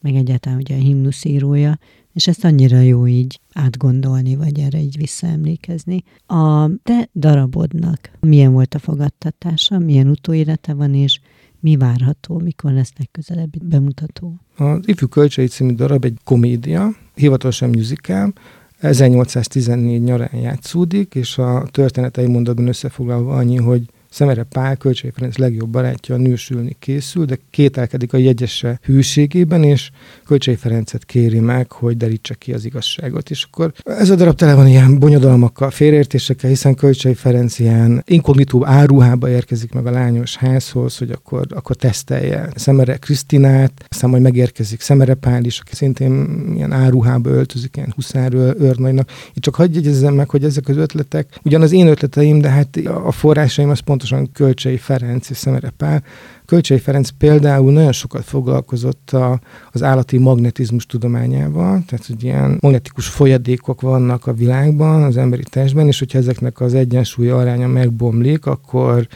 meg 0.00 0.14
egyáltalán 0.14 0.58
ugye 0.58 0.74
a 0.74 0.78
himnuszírója, 0.78 1.78
és 2.12 2.26
ezt 2.26 2.44
annyira 2.44 2.80
jó 2.80 3.06
így 3.06 3.40
átgondolni, 3.52 4.36
vagy 4.36 4.58
erre 4.58 4.80
így 4.80 4.96
visszaemlékezni. 4.96 6.02
A 6.26 6.70
te 6.82 7.08
darabodnak 7.14 8.10
milyen 8.20 8.52
volt 8.52 8.74
a 8.74 8.78
fogadtatása, 8.78 9.78
milyen 9.78 10.08
utóélete 10.08 10.74
van, 10.74 10.94
és 10.94 11.20
mi 11.60 11.76
várható, 11.76 12.38
mikor 12.38 12.72
lesz 12.72 12.92
legközelebbi 12.98 13.58
bemutató? 13.62 14.40
Az 14.56 14.88
Ifjú 14.88 15.08
Kölcsei 15.08 15.46
című 15.46 15.74
darab 15.74 16.04
egy 16.04 16.18
komédia, 16.24 16.96
hivatalosan 17.14 17.70
musical, 17.70 18.32
1814 18.80 20.02
nyarán 20.02 20.36
játszódik, 20.40 21.14
és 21.14 21.38
a 21.38 21.66
történetei 21.70 22.26
mondatban 22.26 22.68
összefoglalva 22.68 23.36
annyi, 23.36 23.56
hogy 23.56 23.82
Szemere 24.16 24.42
Pál, 24.42 24.76
Kölcsei 24.76 25.10
Ferenc 25.14 25.36
legjobb 25.36 25.68
barátja 25.68 26.16
nősülni 26.16 26.76
készül, 26.78 27.24
de 27.24 27.38
kételkedik 27.50 28.12
a 28.12 28.16
jegyese 28.16 28.80
hűségében, 28.82 29.62
és 29.62 29.90
Kölcsei 30.26 30.54
Ferencet 30.54 31.04
kéri 31.04 31.38
meg, 31.38 31.72
hogy 31.72 31.96
derítse 31.96 32.34
ki 32.34 32.52
az 32.52 32.64
igazságot. 32.64 33.30
És 33.30 33.46
akkor 33.50 33.72
ez 33.84 34.10
a 34.10 34.14
darab 34.14 34.36
tele 34.36 34.54
van 34.54 34.66
ilyen 34.66 34.98
bonyodalmakkal, 34.98 35.70
félreértésekkel, 35.70 36.50
hiszen 36.50 36.74
Kölcsei 36.74 37.14
Ferenc 37.14 37.58
ilyen 37.58 38.02
inkognitó 38.06 38.66
áruhába 38.66 39.28
érkezik 39.28 39.72
meg 39.72 39.86
a 39.86 39.90
lányos 39.90 40.36
házhoz, 40.36 40.98
hogy 40.98 41.10
akkor, 41.10 41.46
akkor 41.50 41.76
tesztelje 41.76 42.48
Szemere 42.54 42.96
Krisztinát, 42.96 43.84
aztán 43.88 44.10
majd 44.10 44.22
megérkezik 44.22 44.80
Szemere 44.80 45.14
Pál 45.14 45.44
is, 45.44 45.58
aki 45.58 45.74
szintén 45.74 46.42
ilyen 46.54 46.72
áruhába 46.72 47.30
öltözik, 47.30 47.76
ilyen 47.76 47.92
huszár 47.94 48.34
őrnagynak. 48.34 49.10
Itt 49.34 49.42
csak 49.42 49.54
hagyj 49.54 49.74
jegyezzem 49.74 50.14
meg, 50.14 50.28
hogy 50.28 50.44
ezek 50.44 50.68
az 50.68 50.76
ötletek, 50.76 51.40
ugyan 51.42 51.62
az 51.62 51.72
én 51.72 51.86
ötleteim, 51.86 52.40
de 52.40 52.48
hát 52.48 52.76
a 53.04 53.12
forrásaim 53.12 53.68
az 53.68 53.78
pontosan 53.78 54.04
pontosan 54.08 54.32
Kölcsei 54.32 54.76
Ferenc 54.76 55.30
és 55.30 55.36
Szemere 55.36 55.70
Pál. 55.76 56.02
Kölcsei 56.44 56.78
Ferenc 56.78 57.08
például 57.08 57.72
nagyon 57.72 57.92
sokat 57.92 58.24
foglalkozott 58.24 59.10
a, 59.10 59.40
az 59.72 59.82
állati 59.82 60.18
magnetizmus 60.18 60.86
tudományával, 60.86 61.82
tehát 61.86 62.06
hogy 62.06 62.24
ilyen 62.24 62.58
magnetikus 62.60 63.08
folyadékok 63.08 63.80
vannak 63.80 64.26
a 64.26 64.32
világban, 64.32 65.02
az 65.02 65.16
emberi 65.16 65.42
testben, 65.50 65.86
és 65.86 65.98
hogyha 65.98 66.18
ezeknek 66.18 66.60
az 66.60 66.74
egyensúly 66.74 67.30
aránya 67.30 67.66
megbomlik, 67.66 68.46
akkor 68.46 69.06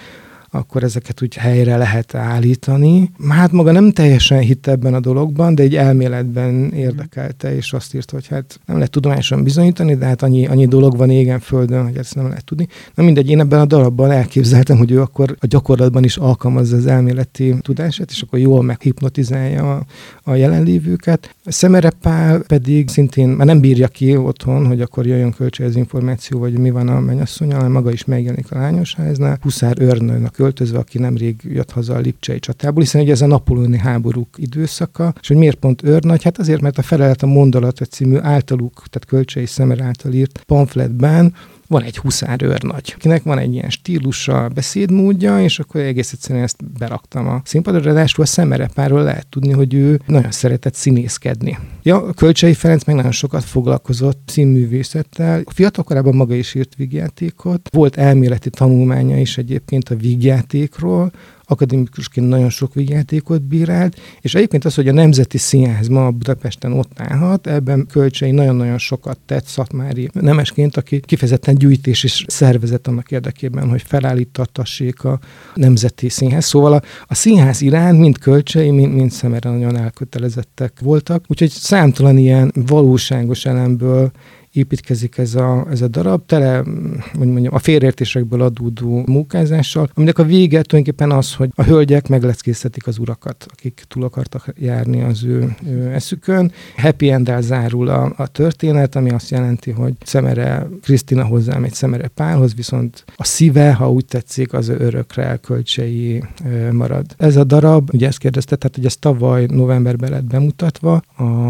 akkor 0.51 0.83
ezeket 0.83 1.23
úgy 1.23 1.35
helyre 1.35 1.77
lehet 1.77 2.15
állítani. 2.15 3.11
Hát 3.29 3.53
maga 3.53 3.73
nem 3.73 3.91
teljesen 3.93 4.39
hitt 4.39 4.67
ebben 4.67 4.95
a 4.95 5.01
dologban, 5.01 5.55
de 5.55 5.63
egy 5.63 5.77
elméletben 5.77 6.73
érdekelte, 6.73 7.57
és 7.57 7.73
azt 7.73 7.95
írta, 7.95 8.15
hogy 8.15 8.27
hát 8.27 8.61
nem 8.67 8.77
lehet 8.77 8.91
tudományosan 8.93 9.43
bizonyítani, 9.43 9.95
de 9.95 10.07
hát 10.07 10.23
annyi, 10.23 10.47
annyi 10.47 10.67
dolog 10.67 10.97
van 10.97 11.11
égen 11.11 11.41
földön, 11.41 11.85
hogy 11.85 11.97
ezt 11.97 12.15
nem 12.15 12.29
lehet 12.29 12.45
tudni. 12.45 12.69
Na 12.95 13.03
mindegy, 13.03 13.31
én 13.31 13.41
ebben 13.41 13.61
a 13.61 13.65
darabban 13.65 14.11
elképzeltem, 14.11 14.77
hogy 14.77 14.91
ő 14.91 15.01
akkor 15.01 15.37
a 15.41 15.47
gyakorlatban 15.47 16.05
is 16.05 16.17
alkalmazza 16.17 16.77
az 16.77 16.87
elméleti 16.87 17.55
tudását, 17.61 18.11
és 18.11 18.23
akkor 18.23 18.39
jól 18.39 18.63
meghipnotizálja 18.63 19.77
a, 19.77 19.85
a 20.23 20.35
jelenlévőket. 20.35 21.35
Szemere 21.45 21.93
pedig 22.47 22.89
szintén 22.89 23.29
már 23.29 23.47
nem 23.47 23.61
bírja 23.61 23.89
ki 23.89 24.17
otthon, 24.17 24.67
hogy 24.67 24.81
akkor 24.81 25.07
jöjjön 25.07 25.33
kölcsön 25.33 25.67
az 25.67 25.77
információ, 25.77 26.39
vagy 26.39 26.59
mi 26.59 26.71
van 26.71 26.89
a 26.89 27.01
mennyasszony, 27.01 27.53
hanem 27.53 27.73
maga 27.73 27.93
is 27.93 28.05
megjelenik 28.05 28.53
a 28.53 28.59
lányos 28.59 28.95
háznál. 28.95 29.39
Huszár 29.43 29.77
őrnőnek 29.81 30.39
költözve, 30.41 30.79
aki 30.79 30.99
nemrég 30.99 31.41
jött 31.43 31.71
haza 31.71 31.95
a 31.95 31.99
Lipcsei 31.99 32.39
csatából, 32.39 32.83
hiszen 32.83 33.01
ugye 33.01 33.13
ez 33.13 33.21
a 33.21 33.27
napoleoni 33.27 33.79
háborúk 33.79 34.29
időszaka, 34.37 35.15
és 35.21 35.29
hogy 35.29 35.37
miért 35.37 35.57
pont 35.57 35.83
őrnagy? 35.83 36.23
Hát 36.23 36.39
azért, 36.39 36.61
mert 36.61 36.79
a 36.79 36.83
Felelet 36.83 37.23
a 37.23 37.27
Mondalat 37.27 37.77
című 37.91 38.17
általuk, 38.17 38.73
tehát 38.75 39.05
Kölcsei 39.07 39.47
Szemer 39.47 39.81
által 39.81 40.13
írt 40.13 40.43
pamfletben 40.47 41.35
van 41.71 41.83
egy 41.83 41.97
huszár 41.97 42.43
őrnagy, 42.43 42.93
akinek 42.97 43.23
van 43.23 43.39
egy 43.39 43.53
ilyen 43.53 43.71
stílusa, 43.71 44.49
beszédmódja, 44.49 45.43
és 45.43 45.59
akkor 45.59 45.81
egész 45.81 46.13
egyszerűen 46.13 46.45
ezt 46.45 46.79
beraktam 46.79 47.29
a 47.29 47.41
színpadra. 47.45 47.81
Ráadásul 47.81 48.25
a 48.25 48.27
szemerepáról 48.27 49.03
lehet 49.03 49.27
tudni, 49.27 49.53
hogy 49.53 49.75
ő 49.75 50.01
nagyon 50.07 50.31
szeretett 50.31 50.75
színészkedni. 50.75 51.59
Ja, 51.83 52.13
Kölcsei 52.13 52.55
Ferenc 52.55 52.85
meg 52.85 52.97
nagyon 52.97 53.13
sokat 53.13 53.45
foglalkozott 53.45 54.21
színművészettel. 54.27 55.43
A 55.45 55.53
fiatalkorában 55.53 56.15
maga 56.15 56.35
is 56.35 56.55
írt 56.55 56.75
vígjátékot. 56.75 57.69
Volt 57.73 57.97
elméleti 57.97 58.51
tanulmánya 58.51 59.19
is 59.19 59.39
egyébként 59.39 59.89
a 59.89 59.97
vígjátékról, 59.97 61.13
akadémikusként 61.51 62.29
nagyon 62.29 62.51
sok 62.51 62.75
vígjátékot 62.75 63.43
bírált, 63.43 64.01
és 64.21 64.35
egyébként 64.35 64.65
az, 64.65 64.75
hogy 64.75 64.89
a 64.89 64.93
Nemzeti 64.93 65.39
Színház 65.39 65.89
ma 65.89 66.11
Budapesten 66.11 66.73
ott 66.73 67.01
állhat, 67.01 67.47
ebben 67.47 67.87
kölcsei 67.91 68.31
nagyon-nagyon 68.31 68.79
sokat 68.79 69.19
tett 69.27 69.45
Szatmári 69.45 70.11
nemesként, 70.13 70.77
aki 70.77 71.01
kifejezetten 71.01 71.55
gyűjtés 71.55 72.05
is 72.05 72.25
szervezett 72.29 72.87
annak 72.87 73.11
érdekében, 73.11 73.69
hogy 73.69 73.83
felállítattassék 73.83 75.05
a 75.05 75.19
Nemzeti 75.55 76.09
Színház. 76.09 76.45
Szóval 76.45 76.73
a, 76.73 76.83
a 77.07 77.15
színház 77.15 77.61
iránt 77.61 77.99
mind 77.99 78.19
kölcsei, 78.19 78.71
mind, 78.71 78.95
mind 78.95 79.11
szemere 79.11 79.51
nagyon 79.51 79.77
elkötelezettek 79.77 80.73
voltak, 80.81 81.25
úgyhogy 81.27 81.51
számtalan 81.51 82.17
ilyen 82.17 82.53
valóságos 82.67 83.45
elemből 83.45 84.11
építkezik 84.53 85.19
ez 85.19 85.35
a, 85.35 85.67
ez 85.71 85.83
a 85.83 85.89
darab, 85.89 86.27
tele, 86.27 86.63
hogy 87.19 87.29
mondjam, 87.29 87.55
a 87.55 87.59
félreértésekből 87.59 88.43
adódó 88.43 89.03
munkázással, 89.07 89.91
aminek 89.95 90.19
a 90.19 90.25
vége 90.25 90.63
tulajdonképpen 90.63 91.11
az, 91.11 91.35
hogy 91.35 91.51
a 91.55 91.63
hölgyek 91.63 92.09
megleckésztetik 92.09 92.87
az 92.87 92.99
urakat, 92.99 93.47
akik 93.53 93.85
túl 93.89 94.05
akartak 94.05 94.53
járni 94.59 95.03
az 95.03 95.25
ő, 95.25 95.55
ő 95.67 95.93
eszükön. 95.93 96.53
Happy 96.77 97.11
end 97.11 97.33
zárul 97.41 97.89
a, 97.89 98.13
a 98.17 98.27
történet, 98.27 98.97
ami 98.97 99.11
azt 99.11 99.31
jelenti, 99.31 99.71
hogy 99.71 99.95
Szemere, 100.03 100.69
Krisztina 100.83 101.25
hozzám 101.25 101.65
egy 101.65 101.75
Szemere 101.75 102.09
párhoz, 102.09 102.55
viszont 102.55 103.05
a 103.17 103.25
szíve, 103.25 103.73
ha 103.73 103.91
úgy 103.91 104.05
tetszik, 104.05 104.53
az 104.53 104.69
örökre 104.69 105.23
elkölcsei 105.23 106.25
marad. 106.73 107.07
Ez 107.17 107.37
a 107.37 107.45
darab, 107.45 107.91
ugye 107.93 108.07
ezt 108.07 108.19
kérdezte, 108.19 108.57
tehát 108.57 108.77
hogy 108.77 108.85
ez 108.85 108.97
tavaly 108.97 109.47
novemberben 109.51 110.11
lett 110.11 110.25
bemutatva, 110.25 110.93
a 110.93 111.41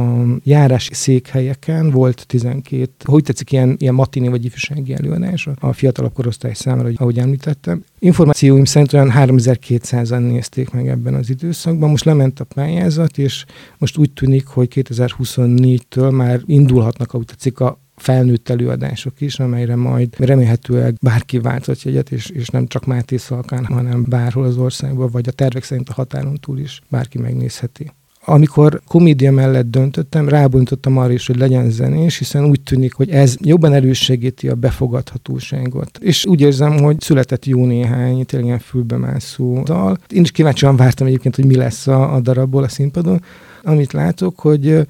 járási 0.43 0.95
székhelyeken 0.95 1.91
volt 1.91 2.27
12, 2.27 2.90
hogy 3.05 3.23
tetszik, 3.23 3.53
ilyen, 3.53 3.77
ilyen 3.79 3.95
matini 3.95 4.29
vagy 4.29 4.45
ifjúsági 4.45 4.93
előadás 4.95 5.49
a 5.61 5.73
fiatalabb 5.73 6.13
korosztály 6.13 6.55
számára, 6.55 6.91
ahogy 6.95 7.19
említettem. 7.19 7.85
Információim 7.99 8.65
szerint 8.65 8.93
olyan 8.93 9.13
3200-an 9.15 10.31
nézték 10.31 10.71
meg 10.71 10.89
ebben 10.89 11.15
az 11.15 11.31
időszakban. 11.31 11.91
Most 11.91 12.05
lement 12.05 12.41
a 12.41 12.45
pályázat, 12.45 13.19
és 13.19 13.45
most 13.79 13.97
úgy 13.97 14.13
tűnik, 14.13 14.47
hogy 14.47 14.69
2024-től 14.75 16.17
már 16.17 16.41
indulhatnak, 16.47 17.13
ahogy 17.13 17.27
tetszik, 17.27 17.61
a 17.61 17.81
felnőtt 18.01 18.49
előadások 18.49 19.21
is, 19.21 19.39
amelyre 19.39 19.77
majd 19.77 20.15
remélhetőleg 20.19 20.97
bárki 21.03 21.39
váltott 21.39 21.83
jegyet, 21.83 22.11
és, 22.11 22.29
és 22.29 22.49
nem 22.49 22.67
csak 22.67 22.87
Máté 22.87 23.17
Szalkán, 23.17 23.65
hanem 23.65 24.05
bárhol 24.09 24.45
az 24.45 24.57
országban, 24.57 25.11
vagy 25.11 25.29
a 25.29 25.33
tervek 25.33 25.63
szerint 25.63 25.89
a 25.89 25.93
határon 25.93 26.35
túl 26.41 26.59
is 26.59 26.81
bárki 26.89 27.19
megnézheti. 27.19 27.91
Amikor 28.31 28.81
komédia 28.87 29.33
mellett 29.33 29.71
döntöttem, 29.71 30.29
rábontottam 30.29 30.97
arra 30.97 31.13
is, 31.13 31.27
hogy 31.27 31.37
legyen 31.37 31.71
zenés, 31.71 32.19
hiszen 32.19 32.45
úgy 32.45 32.61
tűnik, 32.61 32.93
hogy 32.95 33.11
ez 33.11 33.37
jobban 33.41 33.73
erősegíti 33.73 34.49
a 34.49 34.55
befogadhatóságot. 34.55 35.99
És 36.01 36.27
úgy 36.27 36.41
érzem, 36.41 36.79
hogy 36.79 37.01
született 37.01 37.45
jó 37.45 37.65
néhány 37.67 38.27
tényleg 38.27 38.61
fülbemászó 38.61 39.63
dal. 39.63 39.99
Én 40.09 40.23
is 40.23 40.31
kíváncsian 40.31 40.77
vártam 40.77 41.07
egyébként, 41.07 41.37
hogy 41.37 41.47
mi 41.47 41.57
lesz 41.57 41.87
a, 41.87 42.15
a 42.15 42.21
darabból 42.21 42.63
a 42.63 42.69
színpadon. 42.69 43.23
Amit 43.63 43.93
látok, 43.93 44.39
hogy 44.39 44.87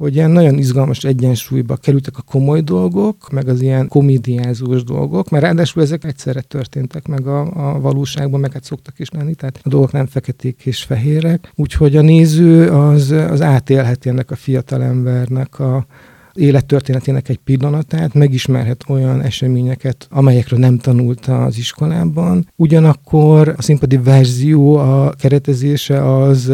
hogy 0.00 0.14
ilyen 0.14 0.30
nagyon 0.30 0.58
izgalmas 0.58 1.04
egyensúlyba 1.04 1.76
kerültek 1.76 2.18
a 2.18 2.22
komoly 2.22 2.60
dolgok, 2.60 3.30
meg 3.30 3.48
az 3.48 3.60
ilyen 3.60 3.88
komédiázós 3.88 4.84
dolgok, 4.84 5.30
mert 5.30 5.44
ráadásul 5.44 5.82
ezek 5.82 6.04
egyszerre 6.04 6.40
történtek 6.40 7.06
meg 7.06 7.26
a, 7.26 7.40
a 7.40 7.80
valóságban, 7.80 8.40
meg 8.40 8.52
hát 8.52 8.64
szoktak 8.64 8.98
is 8.98 9.10
lenni, 9.10 9.34
tehát 9.34 9.60
a 9.62 9.68
dolgok 9.68 9.92
nem 9.92 10.06
feketék 10.06 10.60
és 10.64 10.82
fehérek, 10.82 11.52
úgyhogy 11.54 11.96
a 11.96 12.00
néző 12.00 12.68
az, 12.68 13.10
az 13.10 13.42
átélheti 13.42 14.08
ennek 14.08 14.30
a 14.30 14.36
fiatalembernek 14.36 15.58
a, 15.58 15.86
élettörténetének 16.34 17.28
egy 17.28 17.38
pillanatát, 17.38 18.14
megismerhet 18.14 18.84
olyan 18.88 19.20
eseményeket, 19.20 20.06
amelyekről 20.10 20.58
nem 20.58 20.78
tanulta 20.78 21.44
az 21.44 21.58
iskolában. 21.58 22.48
Ugyanakkor 22.56 23.54
a 23.56 23.62
színpadi 23.62 23.96
verzió, 23.96 24.76
a 24.76 25.12
keretezése 25.18 26.14
az 26.14 26.52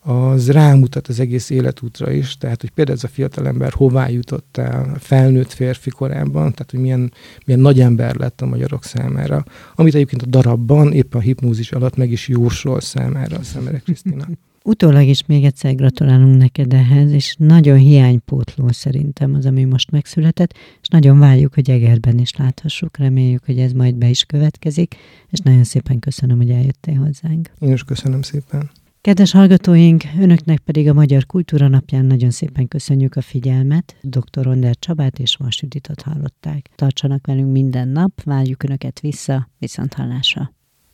az 0.00 0.50
rámutat 0.50 1.08
az 1.08 1.20
egész 1.20 1.50
életútra 1.50 2.10
is, 2.10 2.36
tehát 2.36 2.60
hogy 2.60 2.70
például 2.70 2.96
ez 2.96 3.04
a 3.04 3.08
fiatalember 3.08 3.72
hová 3.72 4.08
jutott 4.08 4.56
el 4.56 4.96
felnőtt 4.98 5.52
férfi 5.52 5.90
korában, 5.90 6.52
tehát 6.52 6.70
hogy 6.70 6.80
milyen, 6.80 7.12
milyen 7.44 7.60
nagy 7.60 7.80
ember 7.80 8.14
lett 8.14 8.40
a 8.40 8.46
magyarok 8.46 8.84
számára, 8.84 9.44
amit 9.74 9.94
egyébként 9.94 10.22
a 10.22 10.26
darabban 10.26 10.92
éppen 10.92 11.20
a 11.20 11.22
hipnózis 11.22 11.72
alatt 11.72 11.96
meg 11.96 12.10
is 12.10 12.28
jósol 12.28 12.80
számára 12.80 13.36
a 13.36 13.42
Szemere 13.42 13.78
Krisztina. 13.78 14.26
Utólag 14.64 15.06
is 15.06 15.26
még 15.26 15.44
egyszer 15.44 15.74
gratulálunk 15.74 16.36
neked 16.36 16.72
ehhez, 16.72 17.12
és 17.12 17.34
nagyon 17.38 17.78
hiánypótló 17.78 18.68
szerintem 18.68 19.34
az, 19.34 19.46
ami 19.46 19.64
most 19.64 19.90
megszületett, 19.90 20.54
és 20.80 20.88
nagyon 20.88 21.18
várjuk, 21.18 21.54
hogy 21.54 21.70
Egerben 21.70 22.18
is 22.18 22.36
láthassuk, 22.36 22.96
reméljük, 22.96 23.44
hogy 23.44 23.58
ez 23.58 23.72
majd 23.72 23.94
be 23.94 24.08
is 24.08 24.24
következik, 24.24 24.94
és 25.28 25.38
nagyon 25.38 25.64
szépen 25.64 25.98
köszönöm, 25.98 26.36
hogy 26.36 26.50
eljöttél 26.50 26.94
hozzánk. 26.94 27.50
Én 27.58 27.72
is 27.72 27.82
köszönöm 27.82 28.22
szépen. 28.22 28.70
Kedves 29.00 29.32
hallgatóink, 29.32 30.04
önöknek 30.20 30.58
pedig 30.58 30.88
a 30.88 30.92
Magyar 30.92 31.26
Kultúra 31.26 31.68
Napján 31.68 32.04
nagyon 32.04 32.30
szépen 32.30 32.68
köszönjük 32.68 33.16
a 33.16 33.20
figyelmet. 33.20 33.96
Dr. 34.02 34.46
Onder 34.46 34.76
Csabát 34.78 35.18
és 35.18 35.36
Vas 35.36 35.62
Juditot 35.62 36.02
hallották. 36.02 36.70
Tartsanak 36.74 37.26
velünk 37.26 37.52
minden 37.52 37.88
nap, 37.88 38.22
várjuk 38.22 38.62
Önöket 38.62 39.00
vissza, 39.00 39.48
viszont 39.58 39.94
hallásra. 39.94 40.52